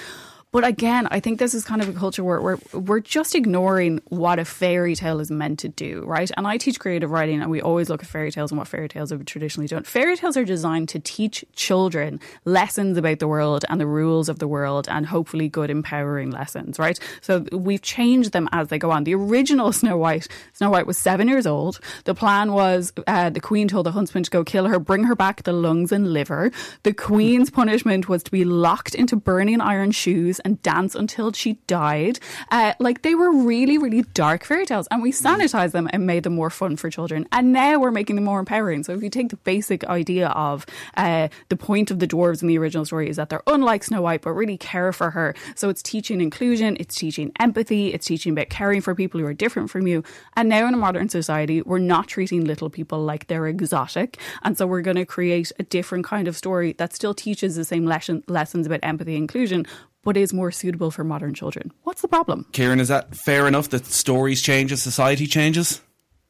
But 0.51 0.67
again, 0.67 1.07
I 1.11 1.21
think 1.21 1.39
this 1.39 1.53
is 1.53 1.63
kind 1.63 1.83
of 1.83 1.91
a 1.91 1.93
culture 1.93 2.25
where 2.25 2.41
we're, 2.41 2.57
we're 2.73 3.01
just 3.01 3.35
ignoring 3.35 4.01
what 4.07 4.39
a 4.39 4.47
fairy 4.47 4.95
tale 4.95 5.21
is 5.21 5.31
meant 5.31 5.59
to 5.59 5.69
do, 5.69 6.05
right? 6.07 6.31
And 6.39 6.47
I 6.47 6.57
teach 6.57 6.81
creative 6.81 7.11
writing 7.11 7.43
and 7.43 7.51
we 7.51 7.61
always 7.61 7.91
look 7.91 8.03
at 8.03 8.09
fairy 8.09 8.31
tales 8.33 8.51
and 8.51 8.59
what 8.59 8.67
fairy 8.67 8.89
tales 8.89 9.11
have 9.11 9.27
traditionally 9.27 9.69
done. 9.69 9.83
Fairy 9.83 10.17
tales 10.17 10.39
are 10.39 10.47
designed 10.47 10.89
to 10.91 11.01
teach 11.01 11.45
children 11.55 12.19
lessons 12.47 12.97
about 12.97 13.19
the 13.19 13.29
world 13.29 13.67
and 13.69 13.79
the 13.79 13.87
rules 13.87 14.31
of 14.31 14.39
the 14.39 14.49
world 14.49 14.89
and 14.89 15.05
hopefully 15.05 15.51
good 15.51 15.69
empowering 15.69 16.31
lessons, 16.31 16.79
right? 16.79 16.99
So 17.21 17.45
we've 17.53 17.83
changed 17.83 18.33
them 18.33 18.49
as 18.51 18.69
they 18.69 18.79
go 18.79 18.91
on. 18.91 19.05
The 19.05 19.17
original 19.17 19.71
Snow 19.79 19.99
White, 19.99 20.29
Snow 20.55 20.71
White 20.71 20.87
was 20.87 20.97
seven 20.97 21.29
years 21.29 21.47
old. 21.47 21.79
The 22.05 22.15
plan 22.15 22.53
was 22.53 22.91
uh, 23.07 23.29
the 23.29 23.41
queen 23.41 23.69
told 23.69 23.85
the 23.85 23.93
huntsman 23.93 24.25
to 24.25 24.31
go 24.31 24.45
kill 24.45 24.65
her, 24.65 24.79
bring 24.79 25.05
her 25.05 25.15
back 25.15 25.43
the 25.43 25.53
lungs 25.53 25.93
and 25.93 26.15
liver. 26.15 26.51
The 26.85 26.95
queen's 26.95 27.51
punishment 27.51 28.09
was 28.09 28.23
to 28.23 28.31
be 28.31 28.47
locked 28.47 28.95
into 28.95 29.15
burning 29.15 29.61
iron 29.61 29.91
shoes 29.91 30.38
and 30.41 30.63
dance 30.63 30.95
until 30.95 31.33
she 31.33 31.55
died. 31.67 32.19
Uh, 32.51 32.75
like 32.79 33.03
they 33.03 33.15
were 33.15 33.31
really, 33.31 33.79
really 33.79 34.03
dark 34.15 34.45
fairy 34.45 34.67
tales, 34.67 34.89
and 34.91 35.03
we 35.03 35.13
sanitized 35.13 35.73
them 35.73 35.89
and 35.93 36.07
made 36.07 36.23
them 36.23 36.35
more 36.35 36.51
fun 36.51 36.77
for 36.77 36.91
children. 36.91 37.27
And 37.33 37.53
now 37.53 37.79
we're 37.79 37.91
making 37.91 38.17
them 38.17 38.25
more 38.25 38.41
empowering. 38.41 38.85
So 38.85 38.93
if 38.93 39.03
you 39.03 39.11
take 39.11 39.31
the 39.31 39.37
basic 39.37 39.85
idea 39.85 40.29
of 40.29 40.67
uh, 40.97 41.29
the 41.49 41.57
point 41.57 41.91
of 41.91 41.99
the 41.99 42.07
dwarves 42.07 42.43
in 42.43 42.49
the 42.49 42.59
original 42.59 42.85
story 42.85 43.09
is 43.09 43.17
that 43.17 43.29
they're 43.29 43.43
unlike 43.47 43.85
Snow 43.85 44.03
White, 44.03 44.23
but 44.23 44.33
really 44.33 44.57
care 44.57 44.93
for 44.93 45.11
her. 45.11 45.35
So 45.55 45.69
it's 45.69 45.83
teaching 45.83 46.21
inclusion, 46.21 46.77
it's 46.81 46.95
teaching 46.95 47.33
empathy, 47.39 47.93
it's 47.93 48.07
teaching 48.07 48.33
about 48.33 48.49
caring 48.49 48.81
for 48.81 48.95
people 48.95 49.21
who 49.21 49.27
are 49.27 49.35
different 49.35 49.71
from 49.71 49.87
you. 49.87 50.03
And 50.37 50.49
now 50.49 50.67
in 50.67 50.75
a 50.75 50.79
modern 50.79 51.09
society, 51.09 51.63
we're 51.63 51.79
not 51.79 52.09
treating 52.09 52.45
little 52.45 52.71
people 52.71 53.01
like 53.03 53.27
they're 53.27 53.47
exotic, 53.47 54.19
and 54.43 54.57
so 54.57 54.67
we're 54.67 54.83
going 54.83 54.97
to 54.97 55.07
create 55.07 55.53
a 55.59 55.63
different 55.63 56.05
kind 56.05 56.29
of 56.29 56.37
story 56.37 56.73
that 56.75 56.95
still 56.95 57.15
teaches 57.15 57.57
the 57.57 57.65
same 57.65 57.87
lesson, 57.87 58.23
lessons 58.29 58.67
about 58.67 58.81
empathy 58.83 59.15
and 59.15 59.23
inclusion, 59.23 59.67
but 60.09 60.17
is 60.17 60.33
more 60.33 60.51
suitable 60.51 60.91
for 60.91 61.05
modern 61.05 61.35
children. 61.35 61.71
What's 61.83 62.01
the 62.01 62.09
problem? 62.09 62.47
Kieran, 62.53 62.81
is 62.81 62.89
that 62.89 63.15
fair 63.15 63.47
enough 63.47 63.69
that 63.69 63.85
stories 63.85 64.41
change 64.41 64.73
as 64.73 64.81
society 64.81 65.27
changes? 65.27 65.83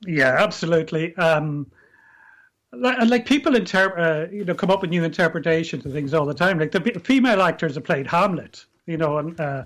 Yeah, 0.05 0.35
absolutely. 0.37 1.15
Um, 1.15 1.71
like, 2.73 2.99
like 3.09 3.25
people 3.25 3.55
interpret, 3.55 4.05
uh, 4.05 4.33
you 4.35 4.45
know, 4.45 4.57
come 4.57 4.69
up 4.69 4.81
with 4.81 4.91
new 4.91 5.05
interpretations 5.05 5.87
of 5.87 5.93
things 5.93 6.13
all 6.13 6.27
the 6.27 6.35
time. 6.35 6.59
Like 6.59 6.73
the 6.73 6.81
female 7.05 7.41
actors 7.41 7.77
have 7.77 7.85
played 7.85 8.09
Hamlet, 8.09 8.67
you 8.87 8.97
know, 8.97 9.19
and 9.19 9.41
uh, 9.41 9.63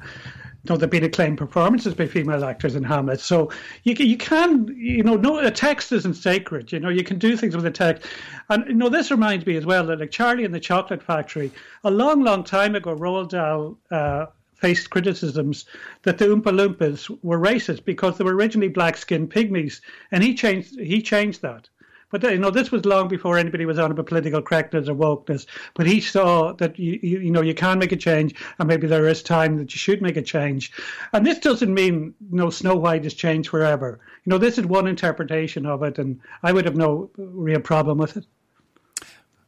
know, 0.71 0.76
there've 0.76 0.90
been 0.90 1.04
acclaimed 1.04 1.38
performances 1.38 1.95
by 1.95 2.07
female 2.07 2.45
actors 2.45 2.75
in 2.75 2.85
Hamlet. 2.85 3.21
So 3.21 3.50
you 3.85 3.95
you 3.95 4.16
can 4.16 4.69
you 4.76 5.02
know 5.02 5.16
no 5.16 5.38
a 5.38 5.50
text 5.50 5.92
isn't 5.92 6.14
sacred. 6.14 6.73
You 6.73 6.81
know 6.81 6.88
you 6.88 7.04
can 7.04 7.19
do 7.19 7.37
things 7.37 7.57
with 7.57 7.66
a 7.66 7.71
text, 7.71 8.07
and 8.49 8.66
you 8.69 8.75
know 8.75 8.88
this 8.88 9.11
reminds 9.11 9.47
me 9.47 9.57
as 9.57 9.66
well 9.66 9.87
that 9.87 10.00
like 10.00 10.11
Charlie 10.11 10.45
and 10.45 10.54
the 10.54 10.61
Chocolate 10.61 11.02
Factory, 11.02 11.50
a 11.85 11.90
long 11.90 12.23
long 12.23 12.45
time 12.45 12.75
ago, 12.75 12.95
Roald 12.95 13.31
Dahl. 13.31 13.78
Uh, 13.90 14.26
faced 14.54 14.90
criticisms 14.90 15.64
that 16.02 16.19
the 16.19 16.25
Oompa 16.26 16.45
Loompas 16.45 17.11
were 17.25 17.40
racist 17.40 17.85
because 17.85 18.16
they 18.16 18.23
were 18.23 18.37
originally 18.37 18.69
black-skinned 18.69 19.28
pygmies, 19.28 19.81
and 20.12 20.23
he 20.23 20.35
changed 20.35 20.78
he 20.78 21.02
changed 21.02 21.42
that. 21.42 21.69
But 22.12 22.23
you 22.23 22.38
know, 22.38 22.50
this 22.50 22.71
was 22.71 22.85
long 22.85 23.09
before 23.09 23.38
anybody 23.38 23.64
was 23.64 23.78
on 23.78 23.90
about 23.90 24.07
political 24.07 24.42
correctness 24.42 24.88
or 24.88 24.95
wokeness. 24.95 25.47
But 25.75 25.87
he 25.87 26.00
saw 26.00 26.52
that 26.52 26.78
you, 26.78 27.00
you, 27.02 27.19
you 27.21 27.31
know 27.31 27.40
you 27.40 27.54
can 27.54 27.78
make 27.78 27.90
a 27.90 27.97
change, 27.97 28.35
and 28.59 28.69
maybe 28.69 28.87
there 28.87 29.09
is 29.09 29.23
time 29.23 29.57
that 29.57 29.73
you 29.73 29.78
should 29.78 30.02
make 30.02 30.19
a 30.19 30.23
change. 30.23 30.73
And 31.14 31.26
this 31.26 31.38
doesn't 31.38 31.73
mean 31.73 32.14
you 32.31 32.37
know 32.37 32.50
Snow 32.50 32.76
White 32.76 33.04
has 33.04 33.14
changed 33.14 33.49
forever. 33.49 33.99
You 34.25 34.31
know, 34.31 34.38
this 34.38 34.59
is 34.59 34.66
one 34.66 34.87
interpretation 34.87 35.66
of 35.66 35.83
it, 35.83 35.99
and 35.99 36.21
I 36.42 36.52
would 36.52 36.66
have 36.66 36.76
no 36.76 37.11
real 37.16 37.61
problem 37.61 37.99
with 37.99 38.19
it. 38.19 38.26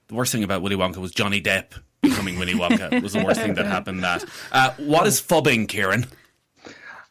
The 0.08 0.14
worst 0.14 0.32
thing 0.32 0.42
about 0.42 0.62
Willy 0.62 0.76
Wonka 0.76 0.96
was 0.96 1.12
Johnny 1.12 1.40
Depp 1.40 1.74
becoming 2.02 2.38
Willy 2.38 2.54
Wonka. 2.54 3.02
was 3.02 3.12
the 3.12 3.24
worst 3.24 3.40
thing 3.40 3.54
that 3.54 3.66
happened. 3.66 4.02
That. 4.02 4.24
Uh, 4.50 4.72
what 4.78 5.06
is 5.06 5.20
phubbing, 5.20 5.68
Kieran? 5.68 6.06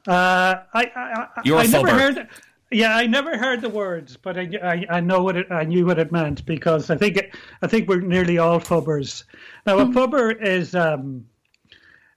Uh, 0.08 0.56
I, 0.74 0.92
I, 0.96 1.28
I, 1.36 1.42
You're 1.46 1.60
a 1.60 1.62
I 1.62 1.68
never 1.68 1.88
phubber. 1.88 2.00
heard. 2.00 2.28
Yeah, 2.74 2.96
I 2.96 3.06
never 3.08 3.38
heard 3.38 3.62
the 3.62 3.70
words, 3.70 4.18
but 4.18 4.38
I, 4.38 4.50
I, 4.64 4.98
I 4.98 5.00
know 5.00 5.22
what 5.24 5.38
it, 5.38 5.48
I 5.52 5.64
knew 5.64 5.86
what 5.86 6.00
it 6.00 6.12
meant 6.12 6.46
because 6.46 6.90
I 6.90 6.98
think 6.98 7.18
it, 7.18 7.36
I 7.62 7.68
think 7.68 7.88
we're 7.88 8.02
nearly 8.02 8.40
all 8.40 8.60
phubbers. 8.60 9.24
Now, 9.66 9.80
a 9.80 9.86
phubber 9.86 10.42
is 10.42 10.74
um, 10.74 11.26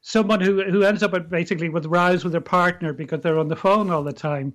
someone 0.01 0.41
who 0.41 0.63
who 0.63 0.83
ends 0.83 1.03
up 1.03 1.15
at 1.15 1.29
basically 1.29 1.69
with 1.69 1.87
rows 1.87 2.25
with 2.25 2.33
their 2.33 2.41
partner 2.41 2.93
because 2.93 3.21
they're 3.21 3.39
on 3.39 3.49
the 3.49 3.57
phone 3.57 3.91
all 3.91 4.03
the 4.03 4.13
time. 4.13 4.55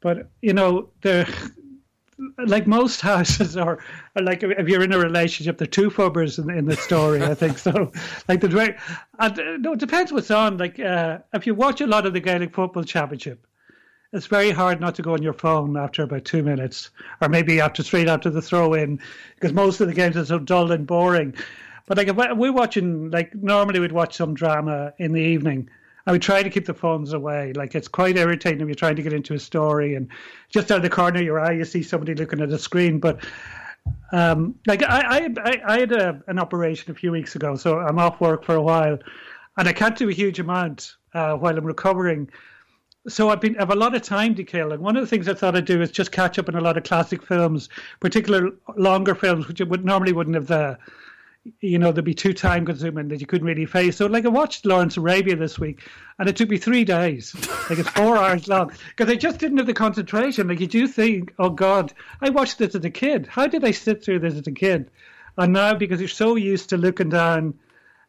But 0.00 0.30
you 0.42 0.52
know, 0.52 0.90
they're 1.00 1.26
like 2.46 2.66
most 2.66 3.00
houses 3.10 3.56
are, 3.56 3.78
are 4.16 4.22
like 4.22 4.42
if 4.42 4.68
you're 4.68 4.82
in 4.82 4.92
a 4.92 4.98
relationship, 4.98 5.58
there 5.58 5.66
are 5.66 5.70
two 5.70 5.90
phubbers 5.90 6.38
in, 6.38 6.50
in 6.50 6.64
the 6.66 6.76
story. 6.76 7.22
I 7.22 7.34
think 7.34 7.58
so. 7.58 7.92
Like 8.28 8.40
the 8.40 8.76
and 9.18 9.38
uh, 9.38 9.56
no, 9.58 9.72
it 9.72 9.78
depends 9.78 10.12
what's 10.12 10.30
on. 10.30 10.58
Like 10.58 10.78
uh, 10.78 11.18
if 11.32 11.46
you 11.46 11.54
watch 11.54 11.80
a 11.80 11.86
lot 11.86 12.04
of 12.04 12.12
the 12.12 12.20
Gaelic 12.20 12.52
football 12.52 12.84
championship, 12.84 13.46
it's 14.12 14.26
very 14.26 14.50
hard 14.50 14.80
not 14.80 14.94
to 14.94 15.02
go 15.02 15.12
on 15.12 15.22
your 15.22 15.32
phone 15.32 15.76
after 15.76 16.02
about 16.02 16.24
two 16.24 16.42
minutes, 16.42 16.90
or 17.20 17.28
maybe 17.28 17.60
after 17.60 17.82
straight 17.82 18.08
after 18.08 18.30
the 18.30 18.42
throw 18.42 18.74
in, 18.74 19.00
because 19.34 19.52
most 19.52 19.80
of 19.80 19.88
the 19.88 19.94
games 19.94 20.16
are 20.16 20.24
so 20.24 20.38
dull 20.38 20.72
and 20.72 20.86
boring. 20.86 21.34
But 21.86 21.98
like 21.98 22.08
if 22.08 22.16
we're 22.16 22.52
watching, 22.52 23.10
like 23.10 23.34
normally 23.34 23.80
we'd 23.80 23.92
watch 23.92 24.16
some 24.16 24.34
drama 24.34 24.92
in 24.98 25.12
the 25.12 25.20
evening. 25.20 25.68
I 26.06 26.12
would 26.12 26.22
try 26.22 26.42
to 26.42 26.48
keep 26.48 26.64
the 26.64 26.74
phones 26.74 27.12
away. 27.12 27.52
Like 27.52 27.74
it's 27.74 27.88
quite 27.88 28.16
irritating 28.16 28.62
if 28.62 28.66
you're 28.66 28.74
trying 28.74 28.96
to 28.96 29.02
get 29.02 29.12
into 29.12 29.34
a 29.34 29.38
story 29.38 29.94
and 29.94 30.08
just 30.48 30.70
out 30.70 30.78
of 30.78 30.82
the 30.82 30.88
corner 30.88 31.18
of 31.18 31.24
your 31.24 31.38
eye 31.38 31.52
you 31.52 31.66
see 31.66 31.82
somebody 31.82 32.14
looking 32.14 32.40
at 32.40 32.50
a 32.50 32.58
screen. 32.58 32.98
But 32.98 33.22
um, 34.12 34.54
like 34.66 34.82
I, 34.82 35.28
I, 35.44 35.62
I 35.66 35.80
had 35.80 35.92
a, 35.92 36.22
an 36.26 36.38
operation 36.38 36.90
a 36.90 36.94
few 36.94 37.12
weeks 37.12 37.36
ago, 37.36 37.56
so 37.56 37.78
I'm 37.78 37.98
off 37.98 38.20
work 38.20 38.44
for 38.44 38.54
a 38.54 38.62
while, 38.62 38.98
and 39.58 39.68
I 39.68 39.72
can't 39.74 39.96
do 39.96 40.08
a 40.08 40.12
huge 40.12 40.40
amount 40.40 40.96
uh, 41.12 41.34
while 41.34 41.56
I'm 41.56 41.64
recovering. 41.66 42.30
So 43.08 43.30
I've 43.30 43.40
been 43.40 43.56
I 43.56 43.60
have 43.60 43.70
a 43.70 43.76
lot 43.76 43.94
of 43.94 44.02
time 44.02 44.34
to 44.36 44.44
kill, 44.44 44.72
and 44.72 44.82
one 44.82 44.96
of 44.96 45.02
the 45.02 45.06
things 45.06 45.28
I 45.28 45.34
thought 45.34 45.56
I'd 45.56 45.64
do 45.64 45.80
is 45.80 45.90
just 45.90 46.12
catch 46.12 46.38
up 46.38 46.48
on 46.48 46.54
a 46.54 46.60
lot 46.60 46.76
of 46.76 46.84
classic 46.84 47.22
films, 47.22 47.68
particular 48.00 48.50
longer 48.76 49.14
films, 49.14 49.48
which 49.48 49.60
would 49.60 49.84
normally 49.84 50.12
wouldn't 50.12 50.36
have 50.36 50.46
the 50.46 50.78
you 51.60 51.78
know, 51.78 51.92
there'd 51.92 52.04
be 52.04 52.14
too 52.14 52.32
time 52.32 52.66
consuming 52.66 53.08
that 53.08 53.20
you 53.20 53.26
couldn't 53.26 53.46
really 53.46 53.66
face. 53.66 53.96
So, 53.96 54.06
like, 54.06 54.24
I 54.24 54.28
watched 54.28 54.66
Lawrence 54.66 54.96
Arabia 54.96 55.36
this 55.36 55.58
week, 55.58 55.88
and 56.18 56.28
it 56.28 56.36
took 56.36 56.50
me 56.50 56.58
three 56.58 56.84
days. 56.84 57.34
Like, 57.68 57.78
it's 57.78 57.88
four 57.90 58.16
hours 58.18 58.48
long 58.48 58.72
because 58.88 59.10
I 59.10 59.16
just 59.16 59.38
didn't 59.38 59.58
have 59.58 59.66
the 59.66 59.74
concentration. 59.74 60.48
Like, 60.48 60.60
you 60.60 60.66
do 60.66 60.86
think, 60.86 61.34
oh 61.38 61.50
God, 61.50 61.92
I 62.20 62.30
watched 62.30 62.58
this 62.58 62.74
as 62.74 62.84
a 62.84 62.90
kid. 62.90 63.26
How 63.26 63.46
did 63.46 63.64
I 63.64 63.70
sit 63.70 64.04
through 64.04 64.20
this 64.20 64.34
as 64.34 64.46
a 64.46 64.52
kid? 64.52 64.90
And 65.36 65.52
now, 65.52 65.74
because 65.74 66.00
you're 66.00 66.08
so 66.08 66.36
used 66.36 66.70
to 66.70 66.76
looking 66.76 67.10
down 67.10 67.54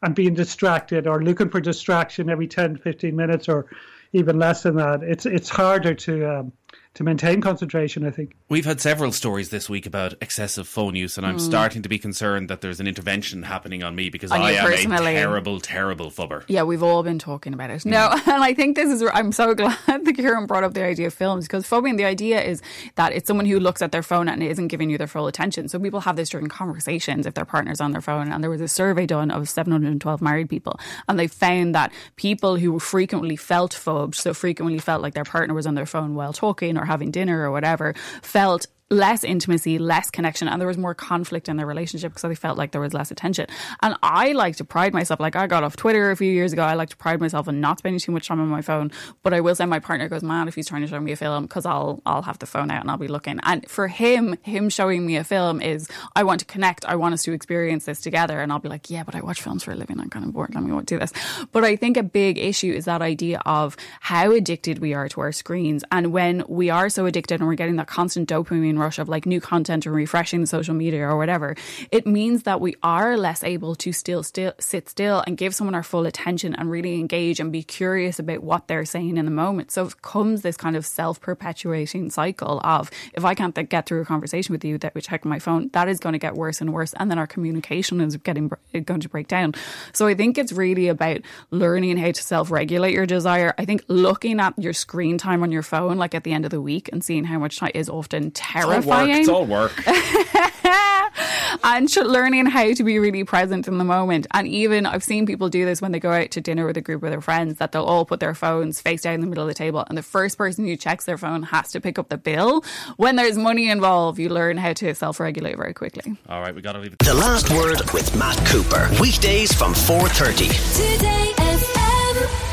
and 0.02 0.16
being 0.16 0.34
distracted 0.34 1.08
or 1.08 1.22
looking 1.22 1.50
for 1.50 1.62
distraction 1.62 2.30
every 2.30 2.48
10, 2.48 2.78
15 2.78 3.16
minutes 3.16 3.50
or 3.50 3.68
even 4.14 4.40
less 4.40 4.64
than 4.64 4.76
that, 4.76 5.04
it's 5.04 5.26
it's 5.26 5.50
harder 5.50 5.94
to 5.94 6.40
um, 6.40 6.54
to 6.96 7.04
maintain 7.04 7.40
concentration. 7.40 8.06
I 8.06 8.12
think 8.12 8.36
we've 8.50 8.66
had 8.66 8.82
several 8.82 9.12
stories 9.12 9.50
this 9.50 9.70
week 9.70 9.86
about 9.86 10.16
excessive 10.22 10.68
phone 10.68 10.96
use, 10.96 11.18
and 11.18 11.26
I'm 11.26 11.38
mm. 11.38 11.42
starting 11.42 11.84
to 11.84 11.90
be 11.90 12.00
concerned 12.00 12.50
that 12.50 12.62
there's 12.62 12.80
an 12.80 12.88
intervention 12.88 13.44
happening 13.44 13.84
on 13.84 13.96
me 13.96 14.10
because 14.10 14.32
on 14.32 14.42
I 14.42 14.52
am 14.52 14.92
a 14.92 14.98
terrible, 14.98 15.60
terrible 15.60 16.10
phubber. 16.10 16.44
Yeah, 16.48 16.64
we've 16.64 16.82
all 16.82 17.04
been 17.04 17.20
talking 17.20 17.54
about 17.54 17.70
it. 17.70 17.84
Mm. 17.84 17.92
No, 17.92 18.10
and 18.34 18.44
I 18.44 18.54
think 18.54 18.76
this 18.76 18.90
is. 18.90 19.08
I'm 19.14 19.32
so 19.32 19.54
glad 19.56 19.78
that 19.86 20.14
Kieran 20.16 20.48
brought 20.48 20.64
up 20.64 20.74
the 20.74 20.84
idea 20.84 21.08
of 21.08 21.14
films 21.14 21.46
because 21.46 21.66
phubbing. 21.66 21.98
The 21.98 22.06
idea 22.06 22.42
is 22.42 22.62
that 22.96 23.14
it's 23.14 23.28
someone 23.28 23.46
who 23.46 23.60
looks 23.60 23.82
at 23.82 23.92
their 23.92 24.04
phone 24.04 24.28
and 24.28 24.42
isn't 24.42 24.68
giving 24.68 24.90
you 24.90 24.98
their 24.98 25.08
full 25.08 25.28
attention. 25.28 25.70
So 25.70 25.80
people 25.80 26.02
have 26.02 26.16
this 26.16 26.30
during 26.30 26.48
conversations 26.48 27.28
if 27.28 27.36
their 27.36 27.46
partner's 27.46 27.80
on 27.80 27.92
their 27.92 28.02
phone. 28.02 28.32
And 28.32 28.44
there 28.44 28.50
was 28.50 28.62
a 28.62 28.68
survey 28.68 29.06
done 29.06 29.30
of 29.32 29.48
712 29.48 30.22
married 30.22 30.50
people, 30.50 30.80
and 31.08 31.20
they 31.20 31.28
found 31.28 31.76
that 31.76 31.92
people 32.16 32.58
who 32.58 32.80
frequently 32.80 33.36
felt 33.36 33.74
phubbed, 33.74 34.16
so 34.16 34.34
frequently 34.34 34.80
felt 34.80 35.04
like 35.04 35.14
their 35.14 35.24
partner 35.24 35.54
was 35.54 35.68
on 35.68 35.76
their 35.76 35.86
phone 35.86 36.16
while 36.16 36.34
talking 36.34 36.79
or 36.80 36.86
having 36.86 37.12
dinner 37.12 37.44
or 37.44 37.52
whatever, 37.52 37.94
felt 38.22 38.68
less 38.90 39.24
intimacy, 39.24 39.78
less 39.78 40.10
connection, 40.10 40.48
and 40.48 40.60
there 40.60 40.68
was 40.68 40.78
more 40.78 40.94
conflict 40.94 41.48
in 41.48 41.58
their 41.58 41.66
relationship 41.66 42.12
because 42.14 42.28
they 42.28 42.36
felt 42.36 42.58
like 42.58 42.72
there 42.72 42.82
was 42.82 42.94
less 42.94 43.12
attention. 43.12 43.48
And 43.82 43.96
I 44.02 44.32
like 44.32 44.56
to 44.58 44.64
pride 44.64 44.94
myself, 44.94 45.20
like 45.20 45.36
I 45.36 45.48
got 45.48 45.64
off 45.64 45.76
Twitter 45.76 46.12
a 46.12 46.16
few 46.16 46.32
years 46.32 46.54
ago, 46.54 46.64
I 46.64 46.74
like 46.74 46.90
to 46.90 46.98
pride 46.98 47.20
myself 47.20 47.48
on 47.48 47.62
not 47.62 47.80
spending 47.80 48.00
too 48.00 48.12
much 48.12 48.28
time 48.28 48.40
on 48.40 48.48
my 48.48 48.62
phone. 48.62 48.92
But 49.24 49.34
I 49.34 49.42
will 49.42 49.56
say 49.56 49.66
my 49.66 49.80
partner 49.80 50.10
goes 50.10 50.24
mad 50.24 50.48
if 50.48 50.56
he's 50.56 50.68
trying 50.68 50.82
to 50.82 50.88
show 50.88 51.00
me 51.00 51.12
a 51.12 51.16
film 51.16 51.44
because 51.44 51.66
I'll 51.66 52.02
I'll 52.06 52.24
have 52.24 52.40
the 52.40 52.46
phone 52.46 52.72
out 52.72 52.82
and 52.82 52.90
I'll 52.92 52.98
be 52.98 53.08
looking. 53.08 53.40
And 53.44 53.70
for 53.70 53.88
him, 53.88 54.38
him 54.44 54.70
showing 54.70 55.06
me 55.06 55.18
a 55.18 55.24
film 55.24 55.62
is 55.62 55.88
I 56.16 56.24
want 56.24 56.40
to 56.40 56.46
connect, 56.46 56.86
I 56.86 56.96
want 56.96 57.14
us 57.14 57.24
to 57.24 57.34
experience 57.34 57.86
this 57.86 58.02
together. 58.02 58.42
And 58.42 58.52
I'll 58.52 58.60
be 58.60 58.70
like, 58.70 58.90
yeah, 58.90 59.04
but 59.04 59.16
I 59.16 59.22
watch 59.22 59.42
films 59.42 59.64
for 59.64 59.72
a 59.72 59.76
living. 59.76 60.00
I'm 60.00 60.10
kind 60.10 60.26
of 60.26 60.34
bored. 60.34 60.54
Let 60.56 60.64
me 60.64 60.82
do 60.84 60.98
this. 60.98 61.14
But 61.52 61.64
I 61.64 61.76
think 61.76 61.98
a 61.98 62.04
big 62.04 62.38
issue 62.38 62.74
is 62.74 62.86
that 62.86 63.02
idea 63.02 63.42
of 63.46 63.78
how 64.00 64.32
addicted 64.32 64.80
we 64.80 64.94
are 64.94 65.08
to 65.10 65.22
our 65.22 65.32
screens. 65.32 65.84
And 65.92 66.12
when 66.12 66.44
we 66.48 66.70
are 66.70 66.90
so 66.90 67.06
addicted 67.06 67.40
and 67.40 67.48
we're 67.48 67.56
getting 67.56 67.76
that 67.76 67.88
constant 67.88 68.28
dopamine 68.30 68.79
rush 68.80 69.00
of 69.00 69.10
like 69.10 69.26
new 69.26 69.42
content 69.42 69.86
and 69.86 69.96
refreshing 69.96 70.42
the 70.42 70.48
social 70.48 70.74
media 70.74 71.08
or 71.08 71.18
whatever, 71.18 71.56
it 71.92 72.08
means 72.08 72.44
that 72.44 72.62
we 72.62 72.76
are 72.84 73.18
less 73.18 73.44
able 73.44 73.76
to 73.76 73.92
still, 73.92 74.24
still 74.24 74.54
sit 74.60 74.90
still 74.90 75.24
and 75.28 75.38
give 75.38 75.54
someone 75.54 75.76
our 75.76 75.84
full 75.84 76.06
attention 76.06 76.56
and 76.56 76.72
really 76.72 77.00
engage 77.00 77.40
and 77.40 77.52
be 77.52 77.64
curious 77.64 78.20
about 78.20 78.44
what 78.44 78.68
they're 78.68 78.86
saying 78.86 79.18
in 79.18 79.26
the 79.26 79.32
moment. 79.32 79.72
So 79.72 79.88
it 79.88 80.02
comes 80.02 80.42
this 80.42 80.58
kind 80.58 80.76
of 80.76 80.86
self 80.86 81.20
perpetuating 81.22 82.10
cycle 82.10 82.60
of 82.64 82.90
if 83.14 83.26
I 83.26 83.36
can't 83.36 83.70
get 83.70 83.86
through 83.86 84.02
a 84.02 84.06
conversation 84.06 84.54
with 84.54 84.64
you 84.64 84.78
that 84.80 84.96
we 84.96 85.02
check 85.02 85.26
my 85.26 85.40
phone, 85.40 85.70
that 85.74 85.88
is 85.88 86.00
going 86.00 86.14
to 86.14 86.20
get 86.20 86.36
worse 86.36 86.62
and 86.62 86.74
worse, 86.74 86.94
and 86.94 87.10
then 87.10 87.20
our 87.20 87.28
communication 87.28 88.02
is 88.02 88.16
getting 88.18 88.52
uh, 88.74 88.80
going 88.80 89.02
to 89.02 89.10
break 89.10 89.28
down. 89.28 89.54
So 89.94 90.08
I 90.08 90.14
think 90.14 90.38
it's 90.38 90.52
really 90.52 90.88
about 90.88 91.22
learning 91.52 91.98
how 91.98 92.12
to 92.12 92.24
self 92.24 92.52
regulate 92.52 92.94
your 92.94 93.06
desire. 93.06 93.54
I 93.58 93.66
think 93.66 93.84
looking 93.88 94.40
at 94.40 94.58
your 94.58 94.74
screen 94.74 95.18
time 95.18 95.44
on 95.44 95.52
your 95.52 95.64
phone, 95.64 95.98
like 95.98 96.16
at 96.16 96.24
the 96.24 96.34
end 96.34 96.46
of 96.46 96.52
the 96.52 96.62
week, 96.62 96.90
and 96.92 97.04
seeing 97.04 97.26
how 97.26 97.40
much 97.40 97.58
time 97.58 97.72
is 97.76 97.90
often 97.90 98.32
terrifying. 98.72 99.10
It's 99.12 99.30
all 99.30 99.46
work. 99.46 99.74
and 101.64 101.96
learning 101.96 102.46
how 102.46 102.74
to 102.74 102.84
be 102.84 103.00
really 103.00 103.24
present 103.24 103.68
in 103.68 103.78
the 103.78 103.84
moment. 103.84 104.28
And 104.32 104.48
even 104.48 104.86
I've 104.86 105.04
seen 105.04 105.26
people 105.26 105.50
do 105.50 105.66
this 105.66 105.82
when 105.82 105.92
they 105.92 106.00
go 106.00 106.12
out 106.12 106.32
to 106.32 106.42
dinner 106.42 106.66
with 106.66 106.78
a 106.78 106.82
group 106.82 107.04
of 107.04 107.12
their 107.12 107.22
friends 107.22 107.58
that 107.58 107.72
they'll 107.72 107.84
all 107.84 108.06
put 108.06 108.20
their 108.20 108.36
phones 108.36 108.82
face 108.82 109.02
down 109.02 109.16
in 109.16 109.22
the 109.22 109.28
middle 109.28 109.44
of 109.44 109.48
the 109.48 109.54
table, 109.54 109.84
and 109.88 109.98
the 109.98 110.04
first 110.04 110.38
person 110.38 110.66
who 110.66 110.76
checks 110.76 111.06
their 111.06 111.18
phone 111.18 111.44
has 111.44 111.72
to 111.72 111.82
pick 111.82 112.00
up 112.00 112.10
the 112.10 112.18
bill. 112.18 112.64
When 112.98 113.16
there's 113.16 113.38
money 113.38 113.70
involved, 113.70 114.20
you 114.20 114.30
learn 114.30 114.58
how 114.58 114.74
to 114.74 114.94
self 114.96 115.20
regulate 115.20 115.58
very 115.58 115.74
quickly. 115.74 116.18
All 116.28 116.42
right, 116.42 116.54
we 116.54 116.62
got 116.62 116.74
to 116.74 116.80
leave 116.80 116.94
it. 116.94 117.00
The 117.00 117.14
last 117.14 117.50
word 117.52 117.80
with 117.94 118.16
Matt 118.16 118.38
Cooper. 118.48 118.90
Weekdays 119.02 119.54
from 119.54 119.74
4:30. 119.74 120.50
Today 120.76 121.34
FM. 121.38 122.49